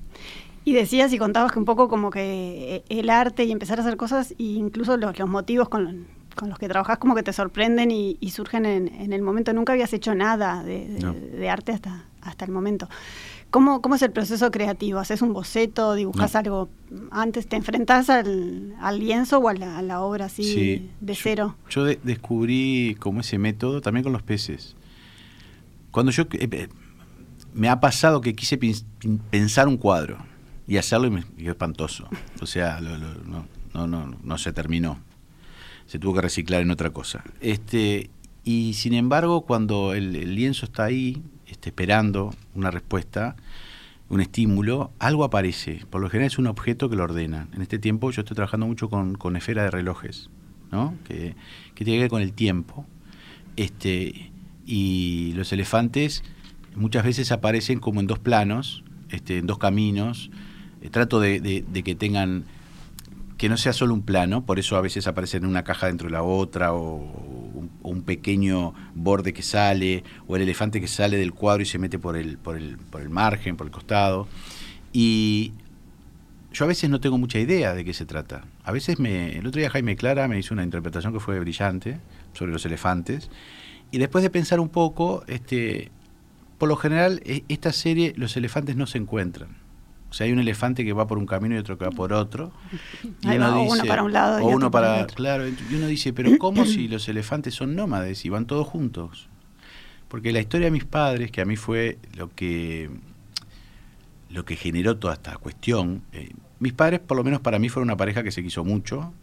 Y 0.65 0.73
decías 0.73 1.13
y 1.13 1.19
contabas 1.19 1.53
que 1.53 1.59
un 1.59 1.67
poco 1.67 1.89
como 1.91 2.09
que 2.09 2.85
el 2.89 3.11
arte 3.11 3.45
y 3.45 3.53
empezar 3.53 3.79
a 3.79 3.83
hacer 3.83 3.99
cosas, 3.99 4.31
e 4.33 4.45
incluso 4.45 4.97
los, 4.97 5.19
motivos 5.29 5.69
con, 5.69 6.07
los 6.47 6.59
que 6.59 6.69
trabajas, 6.69 6.97
como 6.97 7.15
que 7.15 7.23
te 7.23 7.35
sorprenden 7.35 7.91
y, 7.91 8.17
surgen 8.31 8.65
en, 8.65 9.13
el 9.13 9.21
momento. 9.21 9.53
Nunca 9.53 9.75
habías 9.75 9.93
hecho 9.93 10.15
nada 10.15 10.63
de, 10.63 11.51
arte 11.51 11.73
hasta, 11.73 12.07
hasta 12.23 12.47
el 12.47 12.51
momento. 12.51 12.89
¿Cómo, 13.53 13.83
¿Cómo, 13.83 13.97
es 13.97 14.03
el 14.03 14.13
proceso 14.13 14.51
creativo? 14.51 14.99
¿Haces 14.99 15.21
un 15.21 15.35
boceto, 15.35 15.95
dibujas 15.95 16.35
algo 16.37 16.71
antes? 17.11 17.47
¿Te 17.47 17.57
enfrentas 17.57 18.09
al, 18.09 18.73
lienzo 18.99 19.41
o 19.41 19.49
a 19.51 19.53
la, 19.53 20.01
obra 20.01 20.25
así 20.25 20.91
de 21.03 21.15
cero? 21.15 21.55
Yo, 21.69 21.85
descubrí 21.85 22.97
como 22.99 23.21
ese 23.21 23.37
método 23.37 23.83
también 23.83 24.05
con 24.05 24.15
los 24.15 24.23
peces. 24.23 24.75
Cuando 25.91 26.13
yo... 26.13 26.23
Eh, 26.33 26.49
eh, 26.51 26.69
me 27.53 27.69
ha 27.69 27.79
pasado 27.79 28.23
que 28.23 28.35
quise 28.35 28.59
pensar 29.31 29.69
un 29.69 29.77
cuadro 29.77 30.17
y 30.67 30.79
hacerlo 30.79 31.09
y 31.09 31.11
me 31.11 31.23
quedó 31.37 31.51
espantoso. 31.51 32.09
O 32.41 32.47
sea, 32.47 32.81
no, 32.81 33.45
no, 33.75 33.87
no, 33.87 34.17
no 34.23 34.39
se 34.39 34.55
terminó. 34.55 34.99
Se 35.85 35.99
tuvo 35.99 36.15
que 36.15 36.23
reciclar 36.23 36.63
en 36.63 36.71
otra 36.71 36.89
cosa. 36.89 37.23
Este, 37.43 38.09
y 38.45 38.73
sin 38.73 38.95
embargo, 38.95 39.43
cuando 39.43 39.93
el 39.93 40.35
lienzo 40.35 40.65
está 40.65 40.85
ahí, 40.85 41.23
este, 41.53 41.69
esperando 41.69 42.35
una 42.55 42.71
respuesta, 42.71 43.37
un 44.09 44.21
estímulo, 44.21 44.91
algo 44.99 45.25
aparece. 45.25 45.85
Por 45.89 46.01
lo 46.01 46.11
general 46.11 46.27
es 46.27 46.39
un 46.39 46.47
objeto 46.47 46.91
que 46.91 46.97
lo 46.97 47.05
ordena. 47.05 47.49
En 47.55 47.63
este 47.63 47.79
tiempo 47.79 48.11
yo 48.11 48.23
estoy 48.23 48.35
trabajando 48.35 48.67
mucho 48.67 48.89
con, 48.89 49.15
con 49.15 49.37
esfera 49.37 49.63
de 49.63 49.71
relojes, 49.71 50.31
¿no? 50.71 50.95
que, 51.05 51.37
tiene 51.75 51.93
que 51.93 52.01
ver 52.01 52.11
con 52.11 52.23
el 52.23 52.33
tiempo. 52.33 52.87
Este, 53.57 54.33
y 54.67 55.33
los 55.35 55.53
elefantes 55.53 56.25
muchas 56.75 57.05
veces 57.05 57.33
aparecen 57.33 57.79
como 57.81 58.01
en 58.01 58.07
dos 58.07 58.19
planos, 58.19 58.83
este, 59.11 59.39
en 59.39 59.47
dos 59.47 59.59
caminos. 59.59 60.31
Eh, 60.81 60.89
trato 60.91 61.21
de, 61.21 61.65
que 61.85 61.95
tengan 61.95 62.45
que 63.43 63.49
no 63.49 63.57
sea 63.57 63.73
solo 63.73 63.93
un 63.93 64.03
plano, 64.03 64.47
por 64.47 64.61
eso 64.61 64.77
a 64.77 64.81
veces 64.81 65.09
aparecen 65.09 65.43
en 65.43 65.51
una 65.51 65.65
caja 65.65 65.89
dentro 65.89 66.07
de 66.07 66.13
la 66.13 66.23
otra, 66.23 66.75
o 66.75 66.95
un, 67.83 68.03
pequeño 68.03 68.73
borde 68.95 69.33
que 69.33 69.43
sale, 69.43 70.05
o 70.29 70.37
el 70.37 70.43
elefante 70.43 70.81
que 70.81 70.87
sale 70.87 71.17
del 71.17 71.33
cuadro 71.33 71.61
y 71.65 71.67
se 71.67 71.81
mete 71.81 71.99
por 71.99 72.17
el, 72.17 72.39
por 72.39 72.57
el, 72.57 72.79
por 72.79 73.01
el 73.01 73.11
margen, 73.11 73.57
por 73.57 73.67
el 73.67 73.73
costado. 73.73 74.29
Y 74.93 75.55
yo 76.53 76.67
a 76.67 76.69
veces 76.69 76.89
no 76.89 77.01
tengo 77.01 77.19
mucha 77.19 77.41
idea 77.41 77.75
de 77.75 77.85
qué 77.85 77.93
se 77.95 78.07
trata. 78.07 78.45
A 78.63 78.71
veces 78.71 79.01
me. 79.01 79.37
El 79.37 79.45
otro 79.49 79.59
día 79.59 79.71
Jaime 79.71 79.97
Clara 79.97 80.29
me 80.29 80.39
hizo 80.39 80.55
una 80.55 80.63
interpretación 80.63 81.13
que 81.13 81.19
fue 81.19 81.41
brillante 81.41 81.99
sobre 82.35 82.53
los 82.53 82.65
elefantes. 82.65 83.29
Y 83.91 83.99
después 83.99 84.23
de 84.23 84.31
pensar 84.31 84.61
un 84.61 84.69
poco, 84.69 85.25
este, 85.27 85.91
por 86.59 86.69
lo 86.69 86.77
general, 86.77 87.21
e, 87.25 87.43
esta 87.49 87.73
serie, 87.73 88.15
los 88.17 88.37
elefantes 88.37 88.77
no 88.77 88.87
se 88.87 88.99
encuentran. 88.99 89.62
O 90.13 90.15
sea, 90.15 90.27
hay 90.27 90.33
un 90.35 90.41
elefante 90.41 90.85
que 90.85 90.93
va 90.93 91.07
por 91.07 91.17
un 91.17 91.25
camino 91.25 91.55
y 91.55 91.59
otro 91.59 91.79
que 91.79 91.87
va 91.87 91.91
por 91.91 92.13
otro. 92.13 92.53
Y 93.23 93.29
uno, 93.29 93.65
dice, 93.65 93.87
para 93.87 94.03
un 94.03 94.13
lado 94.13 94.41
y 94.41 94.55
uno 94.55 94.71
para, 94.71 95.07
Claro, 95.07 95.49
y 95.49 95.75
uno 95.75 95.87
dice, 95.87 96.13
pero 96.13 96.37
¿cómo 96.37 96.67
si 96.67 96.87
los 96.87 97.09
elefantes 97.09 97.55
son 97.55 97.75
nómades 97.75 98.23
y 98.27 98.29
van 98.29 98.45
todos 98.45 98.67
juntos? 98.67 99.31
Porque 100.09 100.31
la 100.31 100.41
historia 100.41 100.67
de 100.67 100.71
mis 100.71 100.85
padres, 100.85 101.31
que 101.31 101.41
a 101.41 101.47
mí 101.47 101.57
fue 101.57 101.97
lo 102.15 102.29
que, 102.29 102.91
lo 104.29 104.45
que 104.45 104.55
generó 104.55 104.99
toda 104.99 105.15
esta 105.15 105.35
cuestión, 105.39 106.03
eh, 106.13 106.29
mis 106.59 106.75
padres, 106.75 107.01
por 107.01 107.17
lo 107.17 107.25
menos 107.25 107.41
para 107.41 107.59
mí, 107.59 107.71
fueron 107.71 107.89
una 107.89 107.97
pareja 107.97 108.23
que 108.23 108.33
se 108.33 108.43
quiso 108.43 108.65
mucho, 108.65 109.15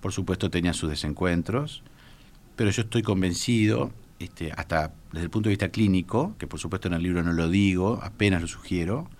por 0.00 0.12
supuesto 0.12 0.48
tenían 0.48 0.72
sus 0.72 0.88
desencuentros, 0.88 1.82
pero 2.56 2.70
yo 2.70 2.84
estoy 2.84 3.02
convencido, 3.02 3.90
este, 4.18 4.50
hasta 4.52 4.94
desde 5.12 5.24
el 5.24 5.30
punto 5.30 5.50
de 5.50 5.52
vista 5.52 5.68
clínico, 5.68 6.34
que 6.38 6.46
por 6.46 6.58
supuesto 6.58 6.88
en 6.88 6.94
el 6.94 7.02
libro 7.02 7.22
no 7.22 7.34
lo 7.34 7.50
digo, 7.50 8.00
apenas 8.02 8.40
lo 8.40 8.48
sugiero, 8.48 9.10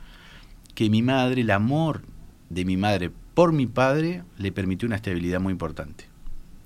que 0.75 0.91
mi 0.91 1.03
madre, 1.03 1.43
el 1.43 1.51
amor 1.51 2.03
de 2.49 2.65
mi 2.65 2.77
madre 2.77 3.11
por 3.35 3.53
mi 3.53 3.67
padre, 3.67 4.25
le 4.37 4.53
permitió 4.53 4.87
una 4.87 4.97
estabilidad 4.97 5.41
muy 5.41 5.53
importante. 5.53 6.09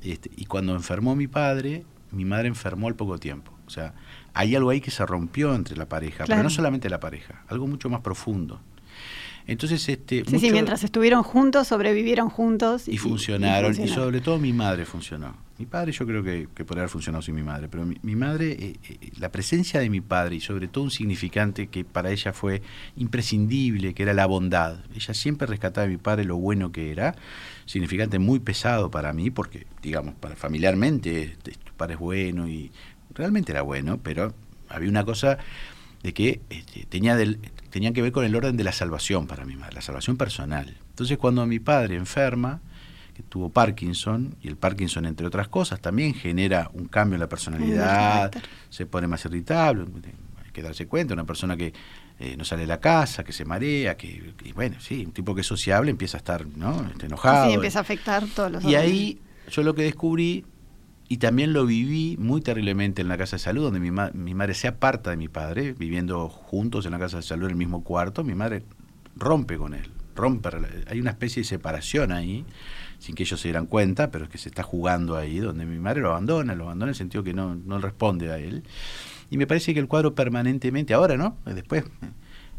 Este, 0.03 0.31
y 0.37 0.47
cuando 0.47 0.75
enfermó 0.75 1.15
mi 1.15 1.29
padre, 1.29 1.85
mi 2.11 2.25
madre 2.25 2.49
enfermó 2.49 2.89
al 2.89 2.95
poco 2.95 3.19
tiempo. 3.19 3.53
O 3.67 3.71
sea, 3.71 3.95
hay 4.35 4.55
algo 4.55 4.71
ahí 4.71 4.81
que 4.81 4.91
se 4.91 5.05
rompió 5.05 5.55
entre 5.55 5.77
la 5.77 5.89
pareja, 5.89 6.25
pero 6.27 6.43
no 6.43 6.51
solamente 6.51 6.89
la 6.89 7.01
pareja, 7.01 7.45
algo 7.49 7.67
mucho 7.67 7.89
más 7.89 8.01
profundo. 8.01 8.61
Entonces, 9.47 9.89
este. 9.89 10.25
Sí, 10.27 10.39
sí, 10.41 10.51
mientras 10.51 10.83
estuvieron 10.83 11.23
juntos, 11.23 11.69
sobrevivieron 11.69 12.29
juntos. 12.29 12.89
Y, 12.89 12.99
funcionaron, 12.99 13.81
y, 13.81 13.89
sobre 13.89 14.21
todo 14.21 14.39
mi 14.39 14.53
madre 14.53 14.85
funcionó. 14.85 15.37
Mi 15.59 15.67
padre 15.67 15.93
yo 15.93 16.07
creo 16.07 16.23
que, 16.23 16.49
que 16.55 16.65
podría 16.65 16.83
haber 16.83 16.91
funcionado 16.91 17.23
sin 17.23 17.35
mi 17.35 17.43
madre, 17.43 17.69
pero 17.69 17.87
mi, 17.87 18.17
madre, 18.17 18.53
eh, 18.53 18.77
eh, 18.91 19.11
la 19.19 19.31
presencia 19.31 19.81
de 19.81 19.89
mi 19.89 20.03
padre 20.03 20.37
y 20.37 20.41
sobre 20.41 20.69
todo 20.69 20.85
un 20.85 20.91
significante 20.91 21.69
que 21.69 21.83
para 21.85 22.11
ella 22.11 22.35
fue 22.35 22.61
imprescindible, 22.97 23.95
que 23.95 24.03
era 24.03 24.13
la 24.13 24.27
bondad. 24.27 24.81
Ella 24.95 25.15
siempre 25.15 25.47
rescataba 25.47 25.87
de 25.87 25.93
mi 25.95 25.99
padre 25.99 26.25
lo 26.25 26.37
bueno 26.37 26.73
que 26.73 26.91
era, 26.91 27.15
significante 27.65 28.19
muy 28.19 28.41
pesado 28.41 28.91
para 28.91 29.15
mí, 29.15 29.31
porque, 29.31 29.67
digamos, 29.81 30.15
para 30.17 30.37
familiarmente, 30.37 31.23
este, 31.23 31.53
tu 31.53 31.73
padre 31.73 31.95
es 31.95 32.01
bueno 32.01 32.49
y 32.49 32.71
realmente 33.15 33.53
era 33.53 33.63
bueno, 33.63 33.99
pero 34.03 34.35
había 34.69 34.91
una 34.91 35.05
cosa 35.05 35.39
de 36.07 36.15
que 36.15 36.41
este, 36.51 36.87
tenía 36.87 37.17
del, 37.17 37.41
tenían 37.71 37.93
que 37.93 38.01
ver 38.01 38.13
con 38.13 38.25
el 38.25 38.37
orden 38.37 38.57
de 38.57 38.63
la 38.63 38.71
salvación 38.71 39.27
para 39.27 39.45
mi 39.45 39.57
madre, 39.57 39.75
la 39.75 39.81
salvación 39.81 40.17
personal. 40.17 40.77
Entonces 40.91 41.19
cuando 41.19 41.45
mi 41.47 41.59
padre 41.59 41.97
enferma, 41.97 42.61
que 43.13 43.25
tuvo 43.25 43.49
Parkinson, 43.49 44.37
y 44.41 44.47
el 44.47 44.57
Parkinson 44.57 45.05
entre 45.07 45.27
otras 45.27 45.49
cosas 45.49 45.81
también 45.81 46.15
genera 46.15 46.71
un 46.75 46.87
cambio 46.87 47.17
en 47.17 47.21
la 47.23 47.29
personalidad, 47.29 48.31
se 48.71 48.87
pone 48.87 49.09
más 49.09 49.25
irritable, 49.25 49.85
hay 50.45 50.53
que 50.53 50.63
darse 50.63 50.87
cuenta, 50.87 51.13
una 51.13 51.25
persona 51.25 51.57
que 51.57 51.73
eh, 52.21 52.37
no 52.37 52.45
sale 52.45 52.63
de 52.63 52.69
la 52.69 52.79
casa, 52.79 53.25
que 53.25 53.33
se 53.33 53.45
marea, 53.45 53.97
que, 53.97 54.33
bueno, 54.55 54.77
sí, 54.79 55.05
un 55.05 55.11
tipo 55.11 55.35
que 55.35 55.41
es 55.41 55.47
sociable 55.49 55.91
empieza 55.91 56.19
a 56.19 56.21
estar 56.21 56.47
¿no? 56.47 56.87
Este, 56.89 57.07
enojado. 57.07 57.49
Sí, 57.49 57.55
empieza 57.55 57.81
a 57.81 57.83
afectar 57.83 58.25
todos 58.33 58.53
los 58.53 58.65
Y 58.65 58.77
ahí 58.77 59.19
yo 59.51 59.65
lo 59.65 59.75
que 59.75 59.83
descubrí 59.83 60.45
y 61.09 61.19
también 61.19 61.53
lo 61.53 61.67
viví 61.67 62.17
muy 62.19 62.41
terriblemente 62.41 63.03
en 63.03 63.09
la 63.09 63.17
casa 63.17 63.37
de 63.37 63.41
salud, 63.41 63.65
donde 63.65 63.81
mi, 63.81 63.91
mi 63.91 64.35
madre 64.35 64.55
se 64.55 64.69
aparta 64.69 65.11
de 65.11 65.17
mi 65.17 65.29
padre, 65.29 65.73
viviendo 65.73 66.29
juntos 66.29 66.87
en 66.87 66.93
la 66.93 66.99
casa 66.99 67.19
de 67.19 67.23
salud 67.23 67.45
en 67.45 67.53
el 67.53 67.57
mismo 67.57 67.85
cuarto, 67.85 68.25
mi 68.25 68.35
madre 68.35 68.65
rompe 69.15 69.57
con 69.57 69.75
él, 69.75 69.91
rompe, 70.15 70.51
hay 70.89 71.01
una 71.01 71.11
especie 71.11 71.43
de 71.43 71.49
separación 71.49 72.13
ahí, 72.13 72.45
sin 72.99 73.15
que 73.15 73.23
ellos 73.23 73.41
se 73.41 73.49
dieran 73.49 73.67
cuenta, 73.67 74.11
pero 74.11 74.25
es 74.25 74.31
que 74.31 74.39
se 74.39 74.49
está 74.49 74.63
jugando 74.63 75.17
ahí, 75.17 75.39
donde 75.39 75.65
mi 75.65 75.79
madre 75.79 76.01
lo 76.01 76.11
abandona, 76.11 76.55
lo 76.55 76.65
abandona 76.65 76.91
en 76.91 76.95
el 76.95 76.97
sentido 76.97 77.23
que 77.23 77.35
no, 77.35 77.55
no 77.55 77.79
responde 77.79 78.33
a 78.33 78.39
él. 78.39 78.65
Y 79.31 79.39
me 79.39 79.47
parece 79.47 79.75
que 79.75 79.81
el 79.81 79.89
cuadro 79.89 80.15
permanentemente, 80.15 80.95
ahora, 80.95 81.17
¿no? 81.17 81.37
Después, 81.45 81.85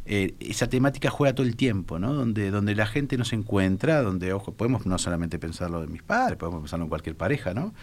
eh, 0.06 0.36
esa 0.40 0.68
temática 0.68 1.10
juega 1.10 1.34
todo 1.34 1.46
el 1.46 1.56
tiempo, 1.56 2.00
¿no? 2.00 2.14
Donde, 2.14 2.52
donde 2.52 2.76
la 2.76 2.86
gente 2.86 3.18
no 3.18 3.26
se 3.26 3.36
encuentra, 3.36 4.02
donde, 4.02 4.32
ojo, 4.32 4.54
podemos 4.54 4.86
no 4.86 4.98
solamente 4.98 5.40
pensarlo 5.40 5.82
de 5.82 5.88
mis 5.88 6.04
padres, 6.04 6.38
podemos 6.38 6.62
pensarlo 6.62 6.86
en 6.86 6.90
cualquier 6.90 7.18
pareja, 7.18 7.54
¿no? 7.54 7.74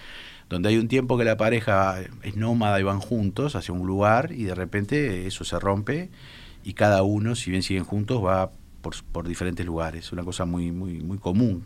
Donde 0.48 0.68
hay 0.68 0.78
un 0.78 0.88
tiempo 0.88 1.18
que 1.18 1.24
la 1.24 1.36
pareja 1.36 1.96
es 2.22 2.36
nómada 2.36 2.78
y 2.80 2.82
van 2.82 3.00
juntos 3.00 3.56
hacia 3.56 3.74
un 3.74 3.86
lugar 3.86 4.32
y 4.32 4.44
de 4.44 4.54
repente 4.54 5.26
eso 5.26 5.44
se 5.44 5.58
rompe 5.58 6.10
y 6.62 6.74
cada 6.74 7.02
uno, 7.02 7.34
si 7.34 7.50
bien 7.50 7.62
siguen 7.62 7.84
juntos, 7.84 8.24
va 8.24 8.52
por, 9.12 9.26
diferentes 9.26 9.64
lugares. 9.64 10.06
Es 10.06 10.12
una 10.12 10.24
cosa 10.24 10.44
muy, 10.44 10.72
muy, 10.72 11.00
muy 11.00 11.18
común 11.18 11.64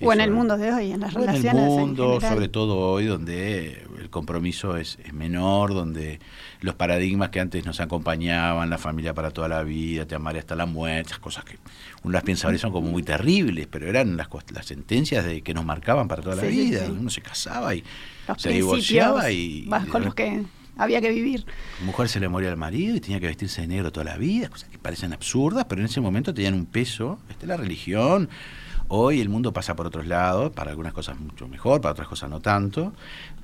o 0.00 0.12
en 0.12 0.20
el 0.20 0.30
mundo 0.30 0.56
de 0.56 0.72
hoy, 0.72 0.92
en 0.92 1.00
las 1.00 1.14
relaciones. 1.14 1.52
En 1.52 1.58
el 1.58 1.68
mundo, 1.68 2.20
sobre 2.20 2.48
todo 2.48 2.78
hoy, 2.78 3.06
donde 3.06 3.84
el 3.98 4.10
compromiso 4.10 4.76
es, 4.76 4.98
menor, 5.12 5.74
donde 5.74 6.20
los 6.60 6.74
paradigmas 6.74 7.30
que 7.30 7.40
antes 7.40 7.64
nos 7.64 7.80
acompañaban, 7.80 8.70
la 8.70 8.78
familia 8.78 9.14
para 9.14 9.30
toda 9.30 9.48
la 9.48 9.62
vida, 9.62 10.06
te 10.06 10.14
amaré 10.14 10.40
hasta 10.40 10.56
la 10.56 10.66
muerte, 10.66 11.10
esas 11.10 11.20
cosas 11.20 11.44
que 11.44 11.58
uno 12.02 12.12
las 12.12 12.22
piensa 12.22 12.46
ahora 12.46 12.58
son 12.58 12.72
como 12.72 12.88
muy 12.88 13.02
terribles, 13.02 13.66
pero 13.70 13.88
eran 13.88 14.16
las, 14.16 14.28
las 14.52 14.66
sentencias 14.66 15.24
de 15.24 15.42
que 15.42 15.54
nos 15.54 15.64
marcaban 15.64 16.08
para 16.08 16.22
toda 16.22 16.36
la 16.36 16.42
vida. 16.42 16.86
Uno 16.88 17.10
se 17.10 17.20
casaba 17.20 17.74
y 17.74 17.84
se 18.36 18.50
divorciaba 18.50 19.30
y. 19.30 19.66
Vas 19.66 19.86
con 19.86 20.04
los 20.04 20.14
que 20.14 20.42
había 20.76 21.00
que 21.00 21.10
vivir. 21.10 21.44
mujer 21.84 22.08
se 22.08 22.20
le 22.20 22.28
moría 22.28 22.50
al 22.50 22.56
marido 22.56 22.96
y 22.96 23.00
tenía 23.00 23.20
que 23.20 23.26
vestirse 23.26 23.62
de 23.62 23.68
negro 23.68 23.92
toda 23.92 24.04
la 24.04 24.16
vida, 24.16 24.48
cosas 24.48 24.68
que 24.68 24.78
parecen 24.78 25.12
absurdas, 25.12 25.66
pero 25.68 25.80
en 25.80 25.86
ese 25.86 26.00
momento 26.00 26.34
tenían 26.34 26.54
un 26.54 26.66
peso. 26.66 27.18
Este, 27.30 27.46
la 27.46 27.56
religión 27.56 28.28
Hoy 28.96 29.20
el 29.20 29.28
mundo 29.28 29.52
pasa 29.52 29.74
por 29.74 29.88
otros 29.88 30.06
lados, 30.06 30.52
para 30.52 30.70
algunas 30.70 30.92
cosas 30.92 31.18
mucho 31.18 31.48
mejor, 31.48 31.80
para 31.80 31.90
otras 31.90 32.06
cosas 32.06 32.30
no 32.30 32.38
tanto, 32.38 32.92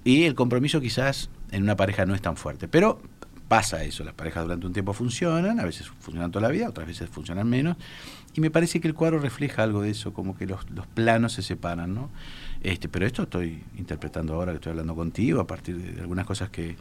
y 0.05 0.23
el 0.23 0.37
compromiso 0.37 0.81
quizás 0.81 1.29
en 1.51 1.65
una 1.65 1.75
pareja 1.75 2.07
no 2.07 2.15
es 2.15 2.23
tan 2.23 2.37
fuerte, 2.37 2.69
pero 2.69 3.03
pasa 3.49 3.83
eso, 3.83 4.05
las 4.05 4.15
parejas 4.15 4.45
durante 4.45 4.69
un 4.69 4.73
tiempo 4.73 4.93
funcionan, 4.93 5.59
a 5.59 5.65
veces 5.65 5.89
funcionan 5.89 6.31
toda 6.31 6.43
la 6.47 6.53
vida, 6.53 6.69
otras 6.69 6.87
veces 6.87 7.11
funcionan 7.11 7.49
menos, 7.49 7.77
y 8.33 8.41
me 8.41 8.53
parece 8.53 8.79
que 8.79 8.87
el 8.87 8.95
cuadro 8.95 9.19
refleja 9.19 9.65
algo 9.65 9.83
de 9.83 9.91
eso, 9.91 10.13
como 10.13 10.39
que 10.39 10.47
los, 10.47 10.65
planos 10.95 11.33
se 11.33 11.43
separan, 11.43 11.97
¿no? 11.97 12.11
Este, 12.63 12.89
pero 12.89 13.05
esto 13.05 13.25
estoy 13.25 13.65
interpretando 13.77 14.35
ahora 14.35 14.53
que 14.53 14.57
estoy 14.59 14.71
hablando 14.71 14.95
contigo, 14.95 15.41
a 15.41 15.49
partir 15.49 15.79
de, 15.79 16.01
algunas 16.01 16.27
cosas 16.27 16.51
que, 16.51 16.77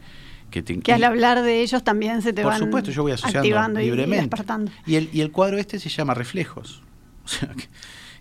que, 0.52 0.62
que 0.62 0.92
al 0.92 1.02
hablar 1.02 1.42
de 1.42 1.60
ellos 1.62 1.82
también 1.82 2.22
se 2.22 2.32
te 2.32 2.42
por 2.42 2.52
van 2.52 2.60
supuesto, 2.60 2.92
yo 2.92 3.02
voy 3.02 3.10
asociando 3.10 3.80
libremente. 3.80 4.36
Y, 4.86 4.94
el, 4.94 5.10
y 5.12 5.22
el 5.22 5.32
cuadro 5.32 5.58
este 5.58 5.80
se 5.80 5.88
llama 5.88 6.14
Reflejos. 6.14 6.84
O 7.22 7.28
sea, 7.32 7.48
que, 7.50 7.68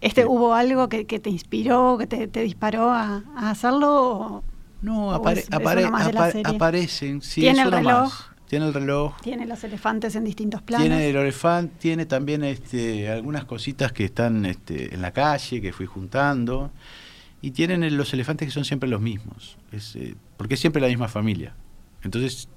este, 0.01 0.25
¿Hubo 0.25 0.53
algo 0.53 0.87
que, 0.87 1.03
te 1.03 1.29
inspiró, 1.29 1.97
que 1.97 2.07
te, 2.07 2.41
disparó 2.41 2.89
a, 2.89 3.23
hacerlo? 3.35 4.43
no, 4.81 5.13
aparecen. 5.13 7.21
Sí, 7.21 7.41
¿Tiene 7.41 7.61
el 7.61 7.71
reloj? 7.71 8.13
Tiene 8.47 8.65
el 8.65 8.73
reloj. 8.73 9.13
Tiene 9.21 9.45
los 9.45 9.63
elefantes 9.63 10.15
en 10.15 10.23
distintos 10.23 10.63
planos. 10.63 10.87
Tiene 10.87 11.09
el 11.09 11.15
elefante, 11.15 11.75
tiene 11.77 12.05
también 12.07 12.43
este, 12.43 13.07
algunas 13.07 13.45
cositas 13.45 13.91
que 13.91 14.05
están 14.05 14.45
este, 14.45 14.95
en 14.95 15.03
la 15.03 15.11
calle, 15.11 15.61
que 15.61 15.71
fui 15.71 15.85
juntando. 15.85 16.71
Y 17.41 17.51
tienen 17.51 17.95
los 17.95 18.11
elefantes 18.11 18.47
que 18.47 18.51
son 18.51 18.65
siempre 18.65 18.89
los 18.89 19.01
mismos. 19.01 19.57
Es, 19.71 19.95
eh, 19.95 20.15
porque 20.35 20.55
es 20.55 20.59
siempre 20.59 20.81
la 20.81 20.87
misma 20.87 21.07
familia. 21.07 21.53
Entonces, 22.01 22.49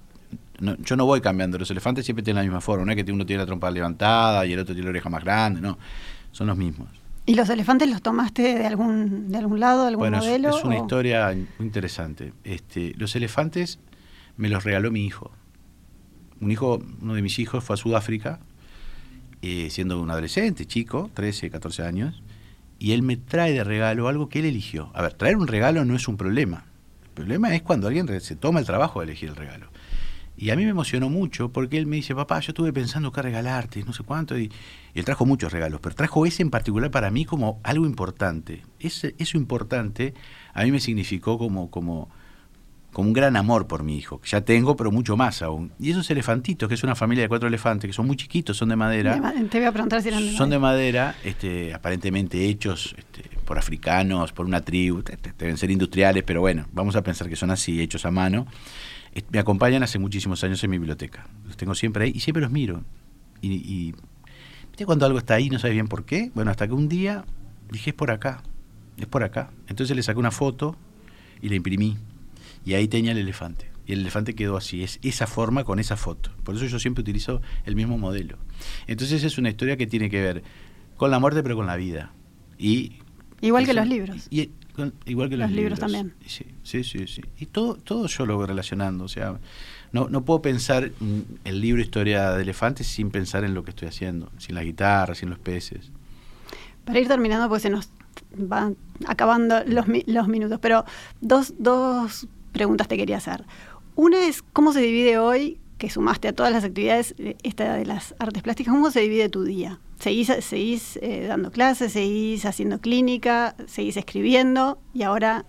yo 0.78 0.96
no 0.96 1.04
voy 1.04 1.20
cambiando. 1.20 1.58
Los 1.58 1.70
elefantes 1.70 2.06
siempre 2.06 2.22
tienen 2.22 2.38
la 2.38 2.44
misma 2.44 2.62
forma. 2.62 2.86
No 2.86 2.92
es 2.92 3.04
que 3.04 3.12
uno 3.12 3.26
tiene 3.26 3.42
la 3.42 3.46
trompa 3.46 3.70
levantada 3.70 4.46
y 4.46 4.54
el 4.54 4.60
otro 4.60 4.74
tiene 4.74 4.86
la 4.86 4.90
oreja 4.90 5.10
más 5.10 5.22
grande. 5.22 5.60
No, 5.60 5.78
son 6.30 6.46
los 6.46 6.56
mismos. 6.56 7.01
¿Y 7.24 7.34
los 7.34 7.48
elefantes 7.50 7.88
los 7.88 8.02
tomaste 8.02 8.42
de 8.58 8.66
algún, 8.66 9.30
de 9.30 9.38
algún 9.38 9.60
lado, 9.60 9.82
de 9.82 9.88
algún 9.88 10.10
modelo? 10.10 10.50
Es, 10.50 10.56
es 10.56 10.64
una 10.64 10.78
historia 10.78 11.28
muy 11.58 11.66
interesante. 11.66 12.32
Este, 12.42 12.94
los 12.96 13.14
elefantes 13.14 13.78
me 14.36 14.48
los 14.48 14.64
regaló 14.64 14.90
mi 14.90 15.04
hijo. 15.04 15.30
Un 16.40 16.50
hijo, 16.50 16.82
uno 17.00 17.14
de 17.14 17.22
mis 17.22 17.38
hijos 17.38 17.62
fue 17.62 17.74
a 17.74 17.76
Sudáfrica, 17.76 18.40
eh, 19.42 19.68
siendo 19.70 20.00
un 20.00 20.10
adolescente, 20.10 20.66
chico, 20.66 21.10
13, 21.14 21.50
14 21.50 21.84
años, 21.84 22.22
y 22.80 22.92
él 22.92 23.02
me 23.02 23.16
trae 23.16 23.52
de 23.52 23.62
regalo 23.62 24.08
algo 24.08 24.28
que 24.28 24.40
él 24.40 24.46
eligió. 24.46 24.90
A 24.94 25.02
ver, 25.02 25.14
traer 25.14 25.36
un 25.36 25.46
regalo 25.46 25.84
no 25.84 25.94
es 25.94 26.08
un 26.08 26.16
problema. 26.16 26.64
El 27.04 27.10
problema 27.10 27.54
es 27.54 27.62
cuando 27.62 27.86
alguien 27.86 28.20
se 28.20 28.34
toma 28.34 28.58
el 28.58 28.66
trabajo 28.66 29.00
de 29.00 29.04
elegir 29.04 29.28
el 29.28 29.36
regalo. 29.36 29.71
Y 30.42 30.50
a 30.50 30.56
mí 30.56 30.64
me 30.64 30.70
emocionó 30.70 31.08
mucho 31.08 31.52
porque 31.52 31.78
él 31.78 31.86
me 31.86 31.94
dice, 31.94 32.16
papá, 32.16 32.40
yo 32.40 32.50
estuve 32.50 32.72
pensando 32.72 33.12
qué 33.12 33.22
regalarte, 33.22 33.84
no 33.84 33.92
sé 33.92 34.02
cuánto, 34.02 34.36
y, 34.36 34.50
él 34.92 35.04
trajo 35.04 35.24
muchos 35.24 35.52
regalos, 35.52 35.78
pero 35.80 35.94
trajo 35.94 36.26
ese 36.26 36.42
en 36.42 36.50
particular 36.50 36.90
para 36.90 37.12
mí 37.12 37.24
como 37.24 37.60
algo 37.62 37.86
importante. 37.86 38.62
Ese, 38.80 39.14
eso 39.18 39.38
importante 39.38 40.14
a 40.52 40.64
mí 40.64 40.72
me 40.72 40.80
significó 40.80 41.38
como, 41.38 41.70
como, 41.70 42.08
como 42.92 43.06
un 43.06 43.12
gran 43.12 43.36
amor 43.36 43.68
por 43.68 43.84
mi 43.84 43.96
hijo, 43.96 44.20
que 44.20 44.30
ya 44.30 44.40
tengo, 44.40 44.74
pero 44.74 44.90
mucho 44.90 45.16
más 45.16 45.42
aún. 45.42 45.70
Y 45.78 45.92
esos 45.92 46.10
elefantitos, 46.10 46.68
que 46.68 46.74
es 46.74 46.82
una 46.82 46.96
familia 46.96 47.22
de 47.22 47.28
cuatro 47.28 47.46
elefantes, 47.46 47.88
que 47.88 47.92
son 47.92 48.08
muy 48.08 48.16
chiquitos, 48.16 48.56
son 48.56 48.70
de 48.70 48.74
madera. 48.74 49.20
te 49.48 49.58
voy 49.58 49.68
a 49.68 49.72
preguntar 49.72 50.02
si 50.02 50.08
eran 50.08 50.26
de 50.26 50.32
Son 50.32 50.50
de 50.50 50.58
madera, 50.58 51.14
este, 51.22 51.72
aparentemente 51.72 52.48
hechos 52.48 52.96
este, 52.98 53.30
por 53.44 53.58
africanos, 53.58 54.32
por 54.32 54.44
una 54.44 54.60
tribu, 54.60 55.04
deben 55.38 55.56
ser 55.56 55.70
industriales, 55.70 56.24
pero 56.24 56.40
bueno, 56.40 56.66
vamos 56.72 56.96
a 56.96 57.02
pensar 57.04 57.28
que 57.28 57.36
son 57.36 57.52
así, 57.52 57.80
hechos 57.80 58.04
a 58.06 58.10
mano 58.10 58.48
me 59.30 59.38
acompañan 59.38 59.82
hace 59.82 59.98
muchísimos 59.98 60.42
años 60.44 60.62
en 60.64 60.70
mi 60.70 60.78
biblioteca. 60.78 61.26
Los 61.46 61.56
tengo 61.56 61.74
siempre 61.74 62.04
ahí 62.04 62.12
y 62.14 62.20
siempre 62.20 62.42
los 62.42 62.50
miro. 62.50 62.82
Y, 63.40 63.52
y 63.52 63.94
cuando 64.84 65.06
algo 65.06 65.18
está 65.18 65.34
ahí 65.34 65.50
no 65.50 65.58
sabes 65.58 65.74
bien 65.74 65.88
por 65.88 66.04
qué? 66.04 66.30
Bueno, 66.34 66.50
hasta 66.50 66.66
que 66.66 66.72
un 66.72 66.88
día 66.88 67.24
dije, 67.70 67.90
es 67.90 67.96
por 67.96 68.10
acá, 68.10 68.42
es 68.96 69.06
por 69.06 69.22
acá. 69.22 69.50
Entonces 69.68 69.94
le 69.96 70.02
saqué 70.02 70.18
una 70.18 70.30
foto 70.30 70.76
y 71.40 71.48
la 71.48 71.56
imprimí. 71.56 71.96
Y 72.64 72.74
ahí 72.74 72.88
tenía 72.88 73.12
el 73.12 73.18
elefante. 73.18 73.70
Y 73.86 73.92
el 73.92 74.00
elefante 74.00 74.34
quedó 74.34 74.56
así, 74.56 74.82
es 74.82 75.00
esa 75.02 75.26
forma 75.26 75.64
con 75.64 75.78
esa 75.78 75.96
foto. 75.96 76.30
Por 76.44 76.54
eso 76.54 76.66
yo 76.66 76.78
siempre 76.78 77.02
utilizo 77.02 77.42
el 77.64 77.74
mismo 77.74 77.98
modelo. 77.98 78.38
Entonces 78.86 79.24
es 79.24 79.38
una 79.38 79.50
historia 79.50 79.76
que 79.76 79.86
tiene 79.86 80.08
que 80.08 80.20
ver 80.20 80.42
con 80.96 81.10
la 81.10 81.18
muerte 81.18 81.42
pero 81.42 81.56
con 81.56 81.66
la 81.66 81.76
vida. 81.76 82.12
Y 82.58 82.98
Igual 83.40 83.66
que 83.66 83.74
los 83.74 83.88
libros. 83.88 84.28
Y, 84.30 84.50
igual 85.06 85.28
que 85.28 85.36
los, 85.36 85.50
libros, 85.50 85.78
también. 85.78 86.14
Sí, 86.26 86.44
sí, 86.62 86.84
sí, 86.84 87.06
sí. 87.06 87.22
Y 87.38 87.46
todo, 87.46 87.74
todo 87.74 88.06
yo 88.06 88.26
lo 88.26 88.36
voy 88.36 88.46
relacionando. 88.46 89.04
O 89.04 89.08
sea, 89.08 89.38
no, 89.92 90.08
no 90.08 90.24
puedo 90.24 90.42
pensar 90.42 90.90
el 91.44 91.60
libro 91.60 91.82
Historia 91.82 92.32
de 92.32 92.42
Elefantes 92.42 92.86
sin 92.86 93.10
pensar 93.10 93.44
en 93.44 93.54
lo 93.54 93.64
que 93.64 93.70
estoy 93.70 93.88
haciendo, 93.88 94.30
sin 94.38 94.54
la 94.54 94.64
guitarra, 94.64 95.14
sin 95.14 95.30
los 95.30 95.38
peces. 95.38 95.90
Para 96.84 96.98
ir 96.98 97.08
terminando, 97.08 97.48
pues 97.48 97.62
se 97.62 97.70
nos 97.70 97.90
van 98.36 98.76
acabando 99.06 99.62
los, 99.66 99.86
los 100.06 100.28
minutos, 100.28 100.58
pero 100.60 100.84
dos, 101.20 101.54
dos 101.58 102.26
preguntas 102.52 102.88
te 102.88 102.96
quería 102.96 103.18
hacer. 103.18 103.44
Una 103.94 104.26
es, 104.26 104.42
¿cómo 104.52 104.72
se 104.72 104.80
divide 104.80 105.18
hoy, 105.18 105.58
que 105.78 105.90
sumaste 105.90 106.28
a 106.28 106.32
todas 106.32 106.52
las 106.52 106.64
actividades, 106.64 107.14
eh, 107.18 107.36
esta 107.42 107.74
de 107.74 107.84
las 107.84 108.14
artes 108.18 108.42
plásticas, 108.42 108.72
cómo 108.72 108.90
se 108.90 109.00
divide 109.00 109.28
tu 109.28 109.44
día? 109.44 109.78
¿Seguís, 110.02 110.32
seguís 110.40 110.98
eh, 111.00 111.26
dando 111.28 111.52
clases, 111.52 111.92
seguís 111.92 112.44
haciendo 112.44 112.80
clínica, 112.80 113.54
seguís 113.68 113.96
escribiendo 113.96 114.80
y 114.92 115.04
ahora 115.04 115.44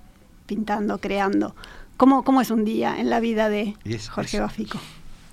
pintando, 0.46 1.00
creando? 1.00 1.56
¿Cómo, 1.98 2.24
cómo 2.24 2.40
es 2.40 2.52
un 2.52 2.64
día 2.64 3.00
en 3.00 3.10
la 3.10 3.20
vida 3.20 3.50
de 3.50 3.74
Jorge 4.12 4.40
Bafico? 4.40 4.80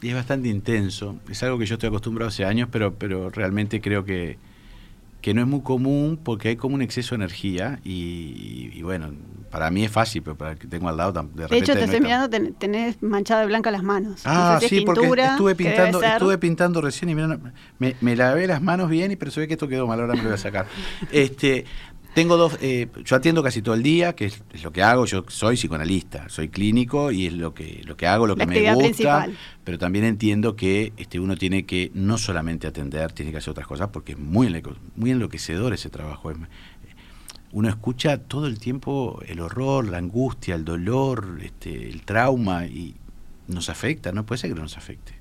Y 0.01 0.09
es 0.09 0.15
bastante 0.15 0.49
intenso. 0.49 1.17
Es 1.29 1.43
algo 1.43 1.59
que 1.59 1.67
yo 1.67 1.75
estoy 1.75 1.89
acostumbrado 1.89 2.31
hace 2.31 2.47
años, 2.47 2.71
pero, 2.73 2.95
pero 2.95 3.29
realmente 3.29 3.83
creo 3.83 4.07
que 4.07 4.39
que 5.21 5.35
no 5.35 5.43
es 5.43 5.47
muy 5.47 5.61
común 5.61 6.19
porque 6.23 6.49
hay 6.49 6.57
como 6.57 6.75
un 6.75 6.83
exceso 6.83 7.11
de 7.11 7.25
energía 7.25 7.79
y, 7.85 8.81
bueno, 8.83 9.13
para 9.51 9.71
mí 9.71 9.85
es 9.85 9.91
fácil, 9.91 10.23
pero 10.23 10.37
para 10.37 10.53
el 10.53 10.59
que 10.59 10.67
tengo 10.67 10.89
al 10.89 10.97
lado 10.97 11.13
de, 11.13 11.47
de 11.47 11.59
hecho 11.59 11.75
te 11.75 11.85
estoy 11.85 12.01
mirando, 12.01 12.29
tenés 12.59 13.03
manchada 13.03 13.41
de 13.41 13.49
blanca 13.49 13.71
las 13.71 13.83
manos. 13.83 14.23
Ah, 14.25 14.61
sí, 14.61 14.83
porque 14.83 15.07
estuve 15.23 15.55
pintando, 15.55 16.03
estuve 16.03 16.39
pintando 16.39 16.81
recién 16.81 17.11
y 17.11 17.15
me, 17.15 17.95
me, 18.01 18.17
lavé 18.17 18.47
las 18.47 18.63
manos 18.63 18.89
bien 18.89 19.11
y 19.11 19.17
pero 19.17 19.31
se 19.31 19.41
ve 19.41 19.49
que 19.49 19.55
esto 19.55 19.69
quedó 19.69 19.87
mal, 19.87 20.01
ahora 20.01 20.15
me 20.15 20.23
lo 20.23 20.29
voy 20.29 20.35
a 20.35 20.39
sacar. 20.39 20.67
este, 21.13 21.65
tengo 22.15 22.37
dos, 22.37 22.59
eh, 22.61 22.89
yo 23.05 23.17
atiendo 23.17 23.43
casi 23.43 23.63
todo 23.63 23.75
el 23.75 23.83
día, 23.83 24.15
que 24.15 24.27
es, 24.27 24.43
lo 24.63 24.73
que 24.73 24.83
hago, 24.83 25.07
yo 25.07 25.25
soy 25.29 25.57
psicoanalista, 25.57 26.29
soy 26.29 26.49
clínico 26.49 27.13
y 27.13 27.27
es 27.27 27.33
lo 27.33 27.55
que, 27.55 27.83
lo 27.85 27.97
que 27.97 28.07
hago, 28.07 28.27
lo 28.27 28.37
que 28.37 28.47
me 28.47 28.61
gusta, 28.61 28.79
principal. 28.79 29.39
pero 29.65 29.79
también 29.79 30.05
entiendo 30.05 30.57
que 30.57 30.93
este, 30.97 31.21
uno 31.21 31.37
tiene 31.37 31.67
que 31.67 31.91
no 31.95 32.19
solamente 32.19 32.67
atender, 32.67 33.13
tiene 33.13 33.31
que 33.31 33.39
hacer 33.39 33.53
otras 33.53 33.67
cosas 33.67 33.89
porque 33.89 34.13
es 34.13 34.19
muy, 34.19 34.63
muy 34.97 35.11
enloquecedor 35.11 35.73
ese 35.73 35.91
trabajo. 35.91 36.33
Uno 37.53 37.69
escucha 37.69 38.19
todo 38.19 38.47
el 38.47 38.59
tiempo 38.59 39.23
el 39.27 39.41
horror, 39.41 39.89
la 39.89 39.99
angustia, 39.99 40.55
el 40.55 40.65
dolor, 40.65 41.39
este, 41.43 41.89
el 41.89 42.03
trauma 42.03 42.67
y 42.67 42.95
nos 43.49 43.69
afecta, 43.69 44.13
no 44.13 44.25
puede 44.25 44.41
ser 44.41 44.51
que 44.51 44.57
no 44.57 44.63
nos 44.63 44.77
afecte. 44.77 45.20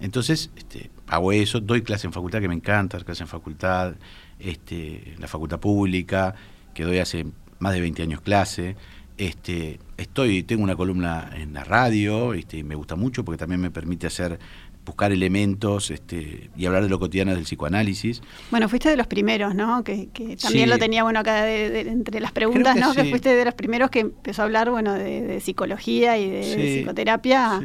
Entonces, 0.00 0.50
este, 0.56 0.90
hago 1.06 1.32
eso, 1.32 1.60
doy 1.60 1.82
clase 1.82 2.06
en 2.06 2.12
facultad, 2.12 2.40
que 2.40 2.48
me 2.48 2.54
encanta, 2.54 2.98
clase 3.00 3.22
en 3.22 3.28
facultad, 3.28 3.94
este, 4.38 5.14
la 5.18 5.28
facultad 5.28 5.60
pública, 5.60 6.34
que 6.74 6.84
doy 6.84 6.98
hace 6.98 7.26
más 7.58 7.72
de 7.72 7.80
20 7.80 8.02
años 8.02 8.20
clase. 8.20 8.76
Este, 9.16 9.78
estoy, 9.96 10.42
tengo 10.42 10.64
una 10.64 10.74
columna 10.74 11.30
en 11.34 11.54
la 11.54 11.64
radio, 11.64 12.34
este, 12.34 12.64
me 12.64 12.74
gusta 12.74 12.96
mucho 12.96 13.24
porque 13.24 13.38
también 13.38 13.60
me 13.60 13.70
permite 13.70 14.08
hacer 14.08 14.38
buscar 14.84 15.12
elementos 15.12 15.90
este, 15.90 16.50
y 16.56 16.66
hablar 16.66 16.82
de 16.82 16.88
lo 16.88 16.98
cotidiano 16.98 17.34
del 17.34 17.44
psicoanálisis. 17.44 18.22
Bueno, 18.50 18.68
fuiste 18.68 18.90
de 18.90 18.96
los 18.96 19.06
primeros, 19.06 19.54
¿no? 19.54 19.82
Que, 19.82 20.08
también 20.40 20.68
lo 20.68 20.78
tenía, 20.78 21.02
bueno, 21.02 21.20
acá 21.20 21.50
entre 21.50 22.20
las 22.20 22.32
preguntas, 22.32 22.76
¿no? 22.76 22.94
Que 22.94 23.04
fuiste 23.04 23.34
de 23.34 23.44
los 23.44 23.54
primeros 23.54 23.90
que 23.90 24.00
empezó 24.00 24.42
a 24.42 24.44
hablar, 24.44 24.70
bueno, 24.70 24.94
de, 24.94 25.40
psicología 25.40 26.18
y 26.18 26.28
de, 26.28 26.78
psicoterapia 26.78 27.60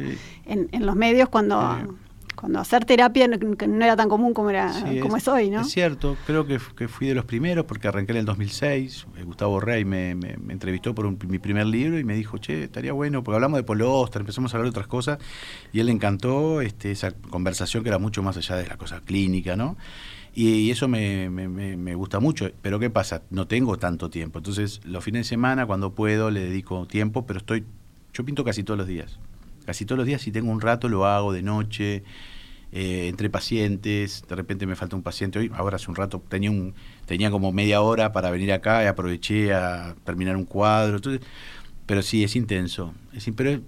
en, 0.46 0.86
los 0.86 0.96
medios 0.96 1.28
cuando 1.28 1.98
cuando 2.40 2.58
hacer 2.58 2.86
terapia 2.86 3.28
no, 3.28 3.84
era 3.84 3.96
tan 3.96 4.08
común 4.08 4.32
como 4.32 4.48
era 4.48 4.72
como 5.02 5.18
es, 5.18 5.28
hoy, 5.28 5.50
¿no? 5.50 5.60
Es 5.60 5.70
cierto, 5.70 6.16
creo 6.26 6.46
que, 6.46 6.58
fui 6.58 7.06
de 7.06 7.14
los 7.14 7.26
primeros 7.26 7.66
porque 7.66 7.86
arranqué 7.86 8.12
en 8.12 8.18
el 8.18 8.24
2006. 8.24 9.06
Eh, 9.18 9.24
Gustavo 9.24 9.60
Rey 9.60 9.84
me, 9.84 10.12
entrevistó 10.48 10.94
por 10.94 11.06
mi 11.26 11.38
primer 11.38 11.66
libro 11.66 11.98
y 11.98 12.04
me 12.04 12.14
dijo, 12.14 12.38
che, 12.38 12.64
estaría 12.64 12.94
bueno, 12.94 13.22
porque 13.22 13.36
hablamos 13.36 13.58
de 13.58 13.64
Polostar, 13.64 14.22
empezamos 14.22 14.54
a 14.54 14.56
hablar 14.56 14.66
de 14.66 14.70
otras 14.70 14.86
cosas 14.86 15.18
y 15.70 15.80
él 15.80 15.86
le 15.86 15.92
encantó 15.92 16.62
este, 16.62 16.90
esa 16.90 17.12
conversación 17.12 17.82
que 17.82 17.90
era 17.90 17.98
mucho 17.98 18.22
más 18.22 18.38
allá 18.38 18.56
de 18.56 18.66
la 18.66 18.78
cosa 18.78 19.00
clínica, 19.00 19.54
¿no? 19.54 19.76
Y, 20.34 20.70
eso 20.70 20.88
me, 20.88 21.28
me, 21.28 21.94
gusta 21.94 22.20
mucho. 22.20 22.50
Pero 22.62 22.78
¿qué 22.78 22.88
pasa? 22.88 23.22
No 23.30 23.48
tengo 23.48 23.76
tanto 23.78 24.08
tiempo. 24.08 24.38
Entonces, 24.38 24.80
los 24.84 25.04
fines 25.04 25.26
de 25.26 25.28
semana, 25.28 25.66
cuando 25.66 25.92
puedo, 25.92 26.30
le 26.30 26.40
dedico 26.40 26.86
tiempo, 26.86 27.26
pero 27.26 27.38
estoy. 27.38 27.64
Yo 28.14 28.24
pinto 28.24 28.44
casi 28.44 28.62
todos 28.62 28.78
los 28.78 28.86
días. 28.86 29.18
Casi 29.70 29.84
todos 29.84 29.98
los 29.98 30.06
días, 30.08 30.20
si 30.20 30.32
tengo 30.32 30.50
un 30.50 30.60
rato, 30.60 30.88
lo 30.88 31.06
hago 31.06 31.32
de 31.32 31.42
noche, 31.42 32.02
eh, 32.72 33.06
entre 33.06 33.30
pacientes, 33.30 34.24
de 34.28 34.34
repente 34.34 34.66
me 34.66 34.74
falta 34.74 34.96
un 34.96 35.04
paciente. 35.04 35.38
Hoy, 35.38 35.48
ahora 35.54 35.76
hace 35.76 35.88
un 35.88 35.94
rato, 35.94 36.20
tenía, 36.28 36.50
un, 36.50 36.74
tenía 37.06 37.30
como 37.30 37.52
media 37.52 37.80
hora 37.80 38.10
para 38.10 38.32
venir 38.32 38.52
acá 38.52 38.82
y 38.82 38.88
aproveché 38.88 39.54
a 39.54 39.94
terminar 40.02 40.36
un 40.36 40.44
cuadro. 40.44 40.98
pero 41.86 42.02
sí, 42.02 42.24
es 42.24 42.34
intenso. 42.34 42.92
Es, 43.12 43.30
pero 43.36 43.60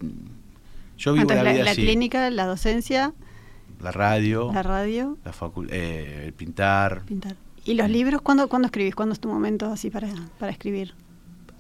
yo 0.99 1.13
vivo 1.13 1.33
la, 1.33 1.45
vida 1.45 1.63
la 1.63 1.75
clínica, 1.77 2.29
la 2.31 2.47
docencia. 2.47 3.15
La 3.81 3.93
radio. 3.93 4.51
La 4.53 4.65
radio. 4.65 5.19
La 5.25 5.33
eh, 5.69 6.25
el 6.27 6.33
pintar. 6.33 7.05
Pintar. 7.05 7.37
¿Y 7.65 7.75
los 7.75 7.89
libros? 7.89 8.23
¿Cuándo, 8.23 8.49
¿cuándo 8.49 8.67
escribís? 8.67 8.97
¿Cuándo 8.97 9.13
es 9.13 9.21
tu 9.21 9.29
momento 9.29 9.71
así 9.71 9.89
para, 9.89 10.09
para 10.41 10.51
escribir? 10.51 10.95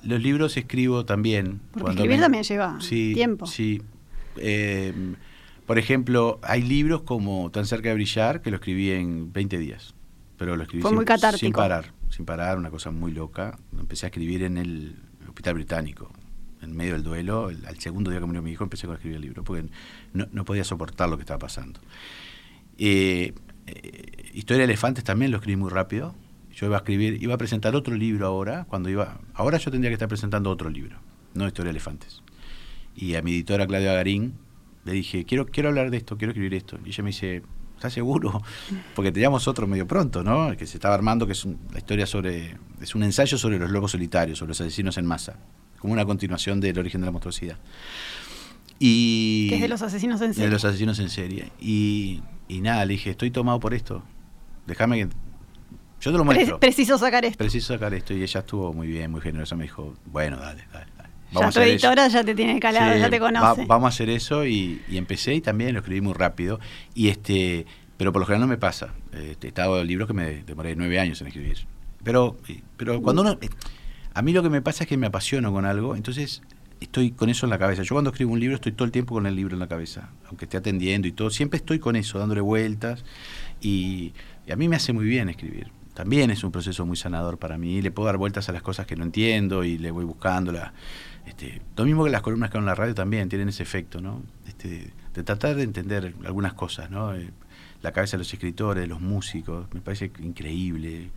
Los 0.02 0.20
libros 0.20 0.56
escribo 0.56 1.04
también. 1.04 1.60
Porque 1.70 1.90
escribir 1.90 2.18
también 2.18 2.42
lleva 2.42 2.76
tiempo. 2.80 3.46
Sí, 3.46 3.82
eh, 4.36 4.92
por 5.66 5.78
ejemplo, 5.78 6.40
hay 6.42 6.62
libros 6.62 7.02
como 7.02 7.50
Tan 7.50 7.66
cerca 7.66 7.88
de 7.88 7.94
brillar 7.94 8.42
que 8.42 8.50
lo 8.50 8.56
escribí 8.56 8.90
en 8.90 9.32
20 9.32 9.58
días. 9.58 9.94
Pero 10.36 10.56
lo 10.56 10.64
escribí 10.64 10.82
sin, 10.82 11.52
parar, 11.52 11.92
sin 12.10 12.24
parar, 12.26 12.58
una 12.58 12.70
cosa 12.70 12.90
muy 12.90 13.12
loca. 13.12 13.58
Empecé 13.78 14.06
a 14.06 14.08
escribir 14.08 14.42
en 14.42 14.58
el 14.58 14.96
Hospital 15.28 15.54
Británico, 15.54 16.10
en 16.62 16.76
medio 16.76 16.94
del 16.94 17.04
duelo. 17.04 17.46
al 17.46 17.78
segundo 17.78 18.10
día 18.10 18.18
que 18.18 18.26
murió 18.26 18.42
mi 18.42 18.50
hijo 18.50 18.64
empecé 18.64 18.88
a 18.88 18.94
escribir 18.94 19.16
el 19.16 19.22
libro, 19.22 19.44
porque 19.44 19.68
no, 20.12 20.44
podía 20.44 20.64
soportar 20.64 21.08
lo 21.08 21.16
que 21.16 21.22
estaba 21.22 21.38
pasando. 21.38 21.80
Eh, 22.78 23.32
eh, 23.66 24.30
Historia 24.34 24.58
de 24.58 24.64
elefantes 24.64 25.04
también 25.04 25.30
lo 25.30 25.36
escribí 25.36 25.56
muy 25.56 25.70
rápido. 25.70 26.14
Yo 26.54 26.66
iba 26.66 26.76
a 26.76 26.80
escribir, 26.80 27.22
iba 27.22 27.34
a 27.34 27.38
presentar 27.38 27.76
otro 27.76 27.94
libro 27.94 28.26
ahora, 28.26 28.64
cuando 28.68 28.90
iba, 28.90 29.20
ahora 29.34 29.58
yo 29.58 29.70
tendría 29.70 29.90
que 29.90 29.94
estar 29.94 30.08
presentando 30.08 30.50
otro 30.50 30.70
libro, 30.70 30.98
no 31.34 31.46
Historia 31.46 31.72
de 31.72 31.78
elefantes 31.78 32.22
y 32.94 33.14
a 33.14 33.22
mi 33.22 33.32
editora 33.32 33.66
Claudia 33.66 33.92
Garín 33.92 34.34
le 34.84 34.92
dije, 34.92 35.24
quiero, 35.24 35.46
quiero 35.46 35.68
hablar 35.68 35.90
de 35.90 35.96
esto, 35.98 36.16
quiero 36.16 36.32
escribir 36.32 36.54
esto. 36.54 36.78
Y 36.84 36.88
ella 36.88 37.04
me 37.04 37.10
dice, 37.10 37.42
¿estás 37.76 37.92
seguro? 37.92 38.42
Porque 38.94 39.12
teníamos 39.12 39.46
otro 39.46 39.66
medio 39.66 39.86
pronto, 39.86 40.22
¿no? 40.22 40.56
Que 40.56 40.66
se 40.66 40.76
estaba 40.76 40.94
armando, 40.94 41.26
que 41.26 41.32
es 41.32 41.44
la 41.44 41.78
historia 41.78 42.06
sobre, 42.06 42.56
es 42.80 42.94
un 42.94 43.02
ensayo 43.02 43.38
sobre 43.38 43.58
los 43.58 43.70
lobos 43.70 43.92
solitarios, 43.92 44.38
sobre 44.38 44.50
los 44.50 44.60
asesinos 44.60 44.98
en 44.98 45.06
masa, 45.06 45.36
como 45.78 45.92
una 45.92 46.04
continuación 46.04 46.60
del 46.60 46.78
origen 46.78 47.00
de 47.00 47.06
la 47.06 47.12
monstruosidad. 47.12 47.58
Y, 48.78 49.48
que 49.48 49.56
es 49.56 49.60
de 49.60 49.68
los 49.68 49.82
asesinos 49.82 50.20
en 50.20 50.34
serie. 50.34 50.48
De 50.48 50.52
los 50.52 50.64
asesinos 50.64 50.98
en 50.98 51.08
serie. 51.08 51.52
Y, 51.60 52.20
y 52.48 52.60
nada, 52.60 52.84
le 52.84 52.94
dije, 52.94 53.10
estoy 53.10 53.30
tomado 53.30 53.60
por 53.60 53.74
esto. 53.74 54.02
Déjame 54.66 54.98
que... 54.98 55.08
Yo 56.00 56.10
te 56.10 56.18
lo 56.18 56.24
muestro. 56.24 56.58
preciso 56.58 56.98
sacar 56.98 57.24
esto. 57.24 57.38
Preciso 57.38 57.74
sacar 57.74 57.94
esto. 57.94 58.12
Y 58.12 58.24
ella 58.24 58.40
estuvo 58.40 58.72
muy 58.72 58.88
bien, 58.88 59.12
muy 59.12 59.20
generosa. 59.20 59.54
Me 59.54 59.62
dijo, 59.64 59.94
bueno, 60.06 60.36
dale, 60.36 60.64
dale 60.72 60.91
ya 61.32 61.50
tu 61.50 61.60
editora 61.60 62.08
ya 62.08 62.24
te 62.24 62.34
tiene 62.34 62.60
calado, 62.60 62.96
ya 62.96 63.10
te 63.10 63.18
conoce. 63.18 63.64
vamos 63.66 63.86
a 63.86 63.88
hacer 63.88 64.10
eso 64.10 64.46
y, 64.46 64.80
empecé 64.90 65.34
y 65.34 65.40
también 65.40 65.72
lo 65.72 65.80
escribí 65.80 66.00
muy 66.00 66.14
rápido. 66.14 66.60
Y 66.94 67.08
este, 67.08 67.66
pero 67.96 68.12
por 68.12 68.20
lo 68.20 68.26
general 68.26 68.42
no 68.42 68.46
me 68.48 68.58
pasa. 68.58 68.94
Este, 69.12 69.46
he 69.46 69.48
estado 69.48 69.80
en 69.80 69.86
libros 69.86 70.06
que 70.06 70.14
me 70.14 70.42
demoré 70.44 70.76
nueve 70.76 70.98
años 71.00 71.20
en 71.20 71.28
escribir. 71.28 71.66
Pero, 72.04 72.36
pero 72.76 73.00
cuando 73.00 73.22
uno, 73.22 73.38
a 74.14 74.22
mí 74.22 74.32
lo 74.32 74.42
que 74.42 74.50
me 74.50 74.60
pasa 74.60 74.84
es 74.84 74.88
que 74.88 74.96
me 74.96 75.06
apasiono 75.06 75.52
con 75.52 75.64
algo, 75.64 75.94
entonces 75.94 76.42
estoy 76.80 77.12
con 77.12 77.28
eso 77.30 77.46
en 77.46 77.50
la 77.50 77.58
cabeza. 77.58 77.82
Yo 77.82 77.94
cuando 77.94 78.10
escribo 78.10 78.32
un 78.32 78.40
libro 78.40 78.56
estoy 78.56 78.72
todo 78.72 78.84
el 78.84 78.92
tiempo 78.92 79.14
con 79.14 79.26
el 79.26 79.36
libro 79.36 79.54
en 79.54 79.60
la 79.60 79.68
cabeza, 79.68 80.10
aunque 80.28 80.46
esté 80.46 80.56
atendiendo 80.56 81.06
y 81.06 81.12
todo, 81.12 81.30
siempre 81.30 81.58
estoy 81.58 81.78
con 81.78 81.94
eso, 81.94 82.18
dándole 82.18 82.40
vueltas 82.40 83.04
y, 83.60 84.12
y 84.46 84.52
a 84.52 84.56
mí 84.56 84.68
me 84.68 84.76
hace 84.76 84.92
muy 84.92 85.04
bien 85.04 85.28
escribir 85.28 85.70
también 85.94 86.30
es 86.30 86.42
un 86.42 86.52
proceso 86.52 86.86
muy 86.86 86.96
sanador 86.96 87.38
para 87.38 87.58
mí. 87.58 87.82
Le 87.82 87.90
puedo 87.90 88.06
dar 88.06 88.16
vueltas 88.16 88.48
a 88.48 88.52
las 88.52 88.62
cosas 88.62 88.86
que 88.86 88.96
no 88.96 89.04
entiendo 89.04 89.64
y 89.64 89.78
le 89.78 89.90
voy 89.90 90.04
buscando 90.04 90.52
la, 90.52 90.72
este, 91.26 91.62
lo 91.76 91.84
mismo 91.84 92.04
que 92.04 92.10
las 92.10 92.22
columnas 92.22 92.50
que 92.50 92.58
en 92.58 92.66
la 92.66 92.74
radio 92.74 92.94
también 92.94 93.28
tienen 93.28 93.48
ese 93.48 93.62
efecto, 93.62 94.00
¿no? 94.00 94.22
Este, 94.46 94.92
de 95.14 95.22
tratar 95.22 95.56
de 95.56 95.62
entender 95.62 96.14
algunas 96.24 96.54
cosas, 96.54 96.90
¿no? 96.90 97.14
Eh, 97.14 97.30
la 97.82 97.92
cabeza 97.92 98.16
de 98.16 98.18
los 98.18 98.32
escritores, 98.32 98.80
de 98.80 98.86
los 98.86 99.00
músicos, 99.00 99.66
me 99.72 99.80
parece 99.80 100.10
increíble. 100.20 101.10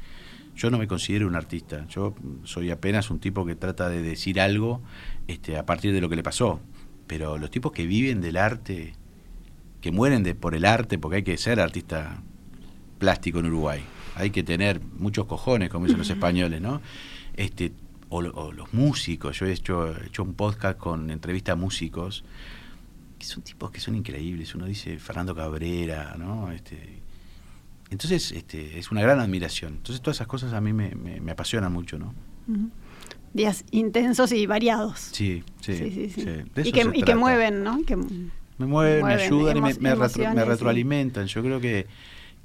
Yo 0.56 0.70
no 0.70 0.78
me 0.78 0.88
considero 0.88 1.28
un 1.28 1.36
artista, 1.36 1.86
yo 1.88 2.16
soy 2.44 2.72
apenas 2.72 3.10
un 3.10 3.20
tipo 3.20 3.46
que 3.46 3.56
trata 3.56 3.90
de 3.90 4.02
decir 4.02 4.40
algo 4.40 4.82
este, 5.28 5.58
a 5.58 5.66
partir 5.66 5.94
de 5.94 6.02
lo 6.02 6.10
que 6.10 6.16
le 6.16 6.24
pasó. 6.24 6.60
Pero 7.08 7.38
los 7.38 7.52
tipos 7.52 7.72
que 7.72 7.86
viven 7.86 8.22
del 8.22 8.38
arte, 8.38 8.94
que 9.82 9.92
mueren 9.92 10.24
de, 10.24 10.34
por 10.34 10.56
el 10.56 10.66
arte, 10.66 10.98
porque 10.98 11.18
hay 11.18 11.24
que 11.24 11.38
ser 11.38 11.60
artista 11.60 12.22
plástico 12.98 13.40
en 13.40 13.48
Uruguay, 13.48 13.82
hay 14.16 14.32
que 14.32 14.44
tener 14.44 14.82
muchos 14.98 15.26
cojones, 15.26 15.70
como 15.70 15.86
dicen 15.86 16.00
los 16.00 16.10
españoles, 16.18 16.62
¿no? 16.62 16.82
Este, 17.36 17.74
o, 18.10 18.22
los 18.22 18.74
músicos. 18.74 19.40
Yo 19.40 19.46
he 19.46 19.54
hecho, 19.54 19.96
hecho 20.04 20.24
un 20.24 20.34
podcast 20.34 20.78
con 20.78 21.10
entrevista 21.10 21.54
a 21.54 21.56
músicos 21.56 22.24
que 23.18 23.26
son 23.26 23.44
tipos 23.44 23.72
que 23.72 23.80
son 23.80 23.96
increíbles. 23.96 24.56
Uno 24.56 24.66
dice 24.66 24.98
Fernando 25.00 25.36
Cabrera, 25.36 26.16
¿no? 26.18 26.52
Este, 26.52 27.00
entonces 27.90 28.32
este, 28.32 28.78
es 28.78 28.92
una 28.92 29.02
gran 29.02 29.20
admiración. 29.20 29.74
Entonces 29.74 30.02
todas 30.02 30.18
esas 30.18 30.28
cosas 30.28 30.54
a 30.54 30.62
mí 30.62 30.74
me, 30.74 30.94
me, 30.96 31.32
apasionan 31.32 31.72
mucho, 31.72 31.98
¿no? 31.98 32.14
días 33.34 33.66
intensos 33.72 34.32
y 34.32 34.46
variados. 34.46 35.10
Sí, 35.12 35.44
sí. 35.60 35.76
Sí, 35.76 35.92
sí, 35.92 36.10
sí. 36.10 36.22
Y, 36.64 36.72
que, 36.72 36.90
y 36.94 37.04
que 37.04 37.16
mueven, 37.16 37.64
¿no? 37.64 37.84
Que, 37.86 37.98
Me 37.98 38.66
mueven, 38.66 39.06
me 39.06 39.14
ayudan 39.14 39.58
y 39.58 39.62
me, 39.62 39.74
me 39.74 39.96
retro- 39.96 40.46
retroalimentan. 40.46 41.28
Yo 41.28 41.44
creo 41.44 41.60
que, 41.60 41.86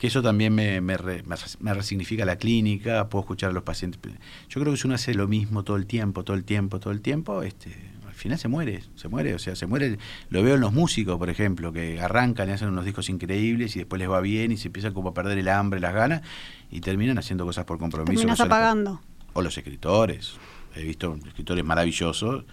que 0.00 0.06
eso 0.08 0.22
también 0.22 0.52
me, 0.54 0.80
me, 0.80 0.96
re- 0.96 1.22
me 1.24 1.36
res- 1.36 1.58
me 1.60 1.72
resignifica 1.74 2.24
la 2.24 2.36
clínica, 2.36 3.08
puedo 3.08 3.20
escuchar 3.22 3.50
a 3.50 3.52
los 3.52 3.62
pacientes. 3.62 4.00
Yo 4.48 4.60
creo 4.60 4.72
que 4.72 4.78
si 4.80 4.86
uno 4.86 4.94
hace 4.96 5.14
lo 5.14 5.28
mismo 5.28 5.62
todo 5.62 5.76
el 5.76 5.86
tiempo, 5.86 6.24
todo 6.24 6.36
el 6.36 6.44
tiempo, 6.44 6.80
todo 6.80 6.92
el 6.92 7.02
tiempo, 7.02 7.42
este, 7.42 7.70
al 8.08 8.14
final 8.14 8.38
se 8.38 8.48
muere, 8.48 8.82
se 8.96 9.08
muere, 9.08 9.34
o 9.34 9.38
sea, 9.38 9.54
se 9.56 9.66
muere. 9.66 9.98
Lo 10.30 10.42
veo 10.42 10.54
en 10.54 10.60
los 10.62 10.72
músicos, 10.72 11.18
por 11.18 11.28
ejemplo, 11.30 11.70
que 11.72 12.00
arrancan 12.00 12.48
y 12.48 12.52
hacen 12.52 12.68
unos 12.68 12.84
discos 12.86 13.08
increíbles 13.10 13.76
y 13.76 13.80
después 13.80 13.98
les 14.00 14.08
va 14.10 14.20
bien 14.22 14.50
y 14.52 14.56
se 14.56 14.68
empiezan 14.68 14.94
como 14.94 15.10
a 15.10 15.14
perder 15.14 15.36
el 15.38 15.48
hambre, 15.48 15.80
las 15.80 15.92
ganas 15.94 16.22
y 16.70 16.80
terminan 16.80 17.18
haciendo 17.18 17.44
cosas 17.44 17.66
por 17.66 17.78
compromiso. 17.78 18.12
terminas 18.20 18.38
por- 18.38 18.46
apagando. 18.46 19.00
o 19.34 19.42
los 19.42 19.56
escritores. 19.58 20.32
He 20.74 20.82
visto 20.84 21.18
escritores 21.26 21.64
maravillosos 21.64 22.44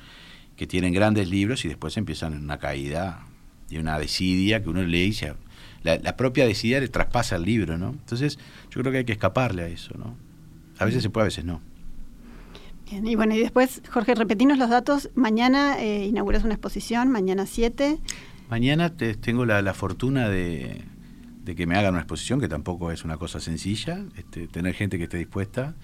que 0.58 0.68
tienen 0.68 0.92
grandes 0.92 1.30
libros 1.30 1.64
y 1.66 1.68
después 1.70 1.96
empiezan 1.98 2.34
en 2.34 2.44
una 2.44 2.58
caída 2.58 3.26
y 3.70 3.78
una 3.78 3.98
desidia 4.00 4.62
que 4.64 4.70
uno 4.70 4.82
lee 4.84 5.04
y 5.10 5.14
se, 5.14 5.34
la, 5.88 5.98
la 5.98 6.16
propia 6.18 6.46
desidia 6.46 6.80
le 6.80 6.88
traspasa 6.88 7.36
el 7.38 7.44
libro, 7.44 7.78
¿no? 7.78 7.90
Entonces 7.90 8.38
yo 8.70 8.82
creo 8.82 8.92
que 8.92 9.00
hay 9.00 9.06
que 9.06 9.14
escaparle 9.14 9.64
a 9.64 9.68
eso, 9.68 9.96
¿no? 9.98 10.16
A 10.78 10.86
veces 10.86 11.02
se 11.02 11.10
puede, 11.10 11.24
a 11.24 11.30
veces 11.30 11.44
no. 11.46 11.62
Bien, 12.90 13.06
y 13.08 13.16
bueno, 13.16 13.36
y 13.36 13.40
después, 13.40 13.82
Jorge, 13.90 14.16
repetinos 14.16 14.58
los 14.58 14.70
datos. 14.70 15.10
Mañana 15.16 15.82
eh, 15.82 16.06
inauguras 16.06 16.44
una 16.44 16.54
exposición, 16.54 17.10
mañana 17.10 17.46
7. 17.46 17.98
Mañana 18.50 18.96
te- 18.96 19.16
tengo 19.16 19.46
la, 19.46 19.62
la 19.62 19.74
fortuna 19.74 20.30
de, 20.30 20.84
de 21.44 21.56
que 21.56 21.66
me 21.68 21.76
hagan 21.76 21.94
una 21.96 22.02
exposición, 22.04 22.40
que 22.40 22.48
tampoco 22.48 22.92
es 22.92 23.04
una 23.04 23.18
cosa 23.18 23.40
sencilla, 23.42 24.06
este, 24.16 24.48
tener 24.48 24.74
gente 24.74 24.98
que 24.98 25.04
esté 25.06 25.18
dispuesta. 25.18 25.76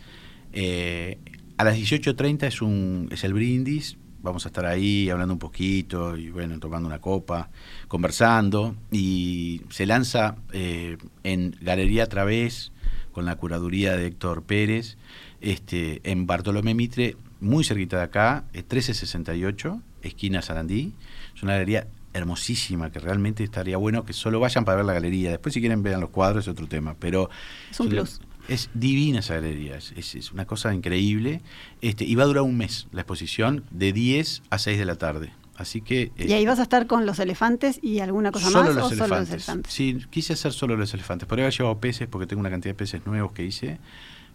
Eh, 0.54 1.18
a 1.58 1.64
las 1.66 1.76
18.30 1.78 2.44
es, 2.48 2.62
un, 2.62 3.10
es 3.12 3.24
el 3.26 3.34
brindis, 3.34 3.98
vamos 4.24 4.46
a 4.46 4.50
estar 4.50 4.66
ahí 4.66 5.10
hablando 5.10 5.34
un 5.34 5.40
poquito 5.40 6.18
y 6.18 6.30
bueno, 6.32 6.58
tomando 6.60 6.88
una 6.88 7.00
copa, 7.00 7.50
conversando. 7.88 8.76
Y 8.92 9.62
se 9.70 9.86
lanza 9.86 10.38
eh, 10.54 10.98
en 11.24 11.56
Galería 11.62 12.08
Través, 12.08 12.72
con 13.12 13.26
la 13.26 13.36
curaduría 13.36 13.96
de 13.96 14.08
Héctor 14.08 14.44
Pérez, 14.44 14.98
este, 15.42 16.02
en 16.10 16.26
Bartolomé 16.26 16.74
Mitre, 16.74 17.18
muy 17.42 17.64
cerquita 17.64 17.98
de 17.98 18.04
acá, 18.04 18.46
eh, 18.54 18.60
1368, 18.60 19.82
esquina 20.02 20.42
Sarandí. 20.42 20.94
Es 21.36 21.44
una 21.44 21.54
galería 21.54 21.88
hermosísima 22.14 22.92
que 22.92 23.00
realmente 23.00 23.44
estaría 23.44 23.76
bueno 23.76 24.06
que 24.06 24.14
solo 24.14 24.40
vayan 24.40 24.64
para 24.64 24.78
ver 24.78 24.86
la 24.86 24.94
galería. 24.94 25.32
Después 25.32 25.54
si 25.54 25.60
quieren 25.60 25.84
vean 25.84 26.00
los 26.00 26.12
cuadros 26.12 26.46
es 26.46 26.48
otro 26.48 26.68
tema, 26.68 26.96
pero 26.98 27.30
Es 27.72 27.80
un 27.80 27.90
plus. 27.90 28.22
Es 28.48 28.70
divina 28.74 29.20
esa 29.20 29.36
galería, 29.36 29.78
es, 29.78 29.94
es- 30.16 30.32
una 30.32 30.46
cosa 30.46 30.74
increíble. 30.74 31.42
Este, 31.82 32.04
y 32.04 32.16
va 32.16 32.24
a 32.24 32.28
durar 32.28 32.44
un 32.44 32.58
mes 32.58 32.88
la 32.92 33.02
exposición, 33.02 33.64
de 33.72 33.94
10 33.94 34.44
a 34.50 34.58
6 34.58 34.78
de 34.78 34.86
la 34.86 34.96
tarde. 34.96 35.32
Así 35.56 35.82
que... 35.82 36.12
Y 36.18 36.24
ahí 36.24 36.34
este, 36.34 36.48
vas 36.48 36.60
a 36.60 36.64
estar 36.64 36.88
con 36.88 37.06
los 37.06 37.20
elefantes 37.20 37.80
y 37.84 38.00
alguna 38.00 38.32
cosa 38.32 38.48
solo 38.50 38.66
más 38.66 38.76
los 38.76 38.92
o 38.92 38.96
solo 38.96 39.20
los 39.20 39.30
elefantes. 39.30 39.72
Sí, 39.72 40.00
quise 40.10 40.34
hacer 40.34 40.52
solo 40.52 40.76
los 40.76 40.94
elefantes. 40.96 41.28
Podría 41.28 41.46
haber 41.46 41.54
llevado 41.56 41.80
peces 41.80 42.08
porque 42.08 42.26
tengo 42.26 42.40
una 42.40 42.50
cantidad 42.50 42.72
de 42.74 42.78
peces 42.78 43.06
nuevos 43.06 43.34
que 43.34 43.46
hice, 43.46 43.78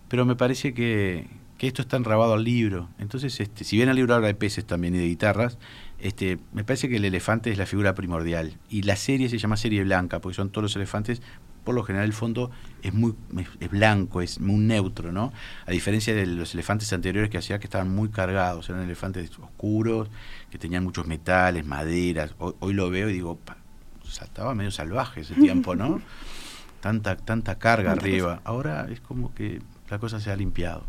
pero 0.08 0.24
me 0.24 0.36
parece 0.36 0.74
que, 0.74 1.26
que 1.58 1.66
esto 1.66 1.82
está 1.82 1.96
enrabado 1.96 2.34
al 2.34 2.44
libro. 2.44 2.88
Entonces, 3.00 3.40
este, 3.40 3.64
si 3.64 3.76
bien 3.76 3.88
el 3.88 3.96
libro 3.96 4.14
habla 4.14 4.28
de 4.28 4.34
peces 4.36 4.64
también 4.64 4.94
y 4.94 4.98
de 4.98 5.06
guitarras, 5.08 5.58
este, 5.98 6.38
me 6.52 6.62
parece 6.62 6.88
que 6.88 6.96
el 6.96 7.04
elefante 7.04 7.50
es 7.50 7.58
la 7.58 7.66
figura 7.66 7.94
primordial. 7.96 8.56
Y 8.70 8.82
la 8.82 8.94
serie 8.94 9.28
se 9.28 9.38
llama 9.38 9.56
Serie 9.56 9.82
Blanca, 9.82 10.20
porque 10.20 10.36
son 10.36 10.50
todos 10.50 10.62
los 10.62 10.76
elefantes. 10.76 11.20
Por 11.64 11.74
lo 11.74 11.82
general 11.82 12.06
el 12.06 12.12
fondo 12.14 12.52
es 12.82 12.94
muy 12.94 13.14
es, 13.60 13.70
blanco, 13.70 14.22
es 14.22 14.40
muy 14.40 14.58
neutro, 14.58 15.12
¿no? 15.12 15.32
A 15.66 15.70
diferencia 15.70 16.14
de 16.14 16.26
los 16.26 16.54
elefantes 16.54 16.92
anteriores 16.92 17.30
que 17.30 17.38
hacía 17.38 17.58
que 17.58 17.66
estaban 17.66 17.94
muy 17.94 18.08
cargados, 18.08 18.68
eran 18.68 18.82
elefantes 18.82 19.30
oscuros, 19.38 20.08
que 20.50 20.58
tenían 20.58 20.84
muchos 20.84 21.06
metales, 21.06 21.66
maderas. 21.66 22.34
Hoy, 22.38 22.54
hoy 22.60 22.72
lo 22.74 22.90
veo 22.90 23.08
y 23.08 23.12
digo, 23.12 23.36
pa, 23.36 23.56
o 24.02 24.06
sea, 24.10 24.26
estaba 24.26 24.54
medio 24.54 24.70
salvaje 24.70 25.20
ese 25.20 25.34
tiempo, 25.34 25.74
¿no? 25.74 26.00
Tanta, 26.80 27.16
tanta 27.16 27.58
carga 27.58 27.90
arriba. 27.90 28.40
Ahora 28.44 28.86
es 28.88 29.00
como 29.00 29.34
que 29.34 29.60
la 29.90 29.98
cosa 29.98 30.20
se 30.20 30.30
ha 30.30 30.36
limpiado. 30.36 30.84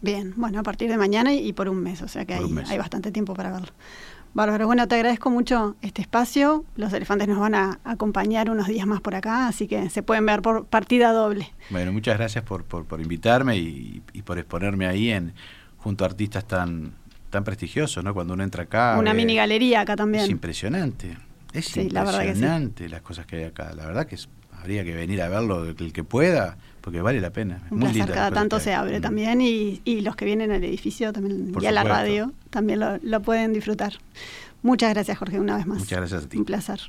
Bien, 0.00 0.34
bueno, 0.36 0.58
a 0.58 0.62
partir 0.64 0.90
de 0.90 0.98
mañana 0.98 1.32
y, 1.32 1.46
y 1.46 1.52
por 1.52 1.68
un 1.68 1.80
mes, 1.80 2.02
o 2.02 2.08
sea 2.08 2.24
que 2.24 2.34
hay, 2.34 2.44
hay 2.66 2.78
bastante 2.78 3.12
tiempo 3.12 3.34
para 3.34 3.52
verlo. 3.52 3.68
Bárbaro, 4.38 4.66
bueno, 4.66 4.86
te 4.86 4.94
agradezco 4.94 5.30
mucho 5.30 5.74
este 5.82 6.00
espacio. 6.00 6.64
Los 6.76 6.92
elefantes 6.92 7.26
nos 7.26 7.40
van 7.40 7.56
a 7.56 7.80
acompañar 7.82 8.50
unos 8.50 8.68
días 8.68 8.86
más 8.86 9.00
por 9.00 9.16
acá, 9.16 9.48
así 9.48 9.66
que 9.66 9.90
se 9.90 10.04
pueden 10.04 10.24
ver 10.26 10.42
por 10.42 10.64
partida 10.64 11.10
doble. 11.10 11.52
Bueno, 11.70 11.90
muchas 11.92 12.16
gracias 12.18 12.44
por, 12.44 12.62
por, 12.62 12.84
por 12.84 13.00
invitarme 13.00 13.56
y, 13.56 14.00
y 14.12 14.22
por 14.22 14.38
exponerme 14.38 14.86
ahí 14.86 15.10
en 15.10 15.32
junto 15.78 16.04
a 16.04 16.06
artistas 16.06 16.46
tan 16.46 16.92
tan 17.30 17.42
prestigiosos, 17.42 18.04
¿no? 18.04 18.14
Cuando 18.14 18.34
uno 18.34 18.44
entra 18.44 18.62
acá. 18.62 18.96
Una 18.96 19.10
ve- 19.12 19.16
mini 19.16 19.34
galería 19.34 19.80
acá 19.80 19.94
Es 19.94 19.96
también. 19.98 20.30
impresionante. 20.30 21.18
Es 21.52 21.64
Sí, 21.66 21.90
la 21.90 22.04
verdad 22.04 22.20
que 22.20 22.26
sí. 22.26 22.30
impresionante 22.34 22.88
las 22.88 23.02
cosas 23.02 23.26
que 23.26 23.36
hay 23.38 23.44
acá. 23.44 23.72
La 23.74 23.86
verdad 23.86 24.06
que 24.06 24.14
es- 24.14 24.28
habría 24.60 24.84
que 24.84 24.94
venir 24.94 25.20
a 25.20 25.28
verlo 25.28 25.64
el 25.64 25.92
que 25.92 26.04
pueda, 26.04 26.56
porque 26.80 27.00
vale 27.02 27.20
la 27.20 27.30
pena. 27.30 27.56
Es 27.66 27.72
Un 27.72 27.78
muy 27.80 27.88
placer, 27.88 27.96
linda 27.96 28.14
cada 28.14 28.30
tanto 28.30 28.60
se 28.60 28.72
abre 28.72 28.98
Mm. 28.98 29.02
también 29.02 29.40
y, 29.40 29.80
y 29.84 30.00
los 30.00 30.14
que 30.16 30.24
vienen 30.24 30.52
al 30.52 30.62
edificio 30.64 31.12
también 31.12 31.52
Por 31.52 31.62
y 31.62 31.66
a 31.66 31.72
la 31.72 31.82
radio 31.84 32.32
también 32.50 32.80
lo, 32.80 32.98
lo 33.02 33.22
pueden 33.22 33.52
disfrutar. 33.52 33.94
Muchas 34.62 34.92
gracias, 34.92 35.18
Jorge, 35.18 35.40
una 35.40 35.56
vez 35.56 35.66
más. 35.66 35.78
Muchas 35.78 35.98
gracias 35.98 36.24
a 36.24 36.28
ti. 36.28 36.38
Un 36.38 36.44
placer. 36.44 36.80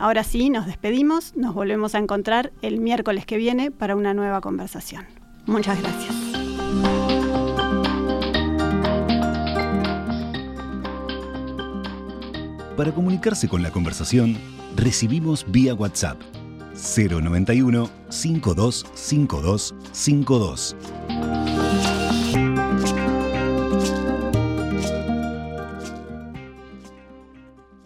Ahora 0.00 0.24
sí, 0.24 0.48
nos 0.48 0.64
despedimos, 0.64 1.36
nos 1.36 1.54
volvemos 1.54 1.94
a 1.94 1.98
encontrar 1.98 2.52
el 2.62 2.80
miércoles 2.80 3.26
que 3.26 3.36
viene 3.36 3.70
para 3.70 3.94
una 3.94 4.14
nueva 4.14 4.40
conversación. 4.40 5.06
Muchas 5.46 5.80
gracias. 5.80 6.19
Para 12.80 12.92
comunicarse 12.92 13.46
con 13.46 13.62
la 13.62 13.70
conversación, 13.70 14.38
recibimos 14.74 15.44
vía 15.46 15.74
WhatsApp 15.74 16.18
091 16.72 17.90
525252. 18.08 20.76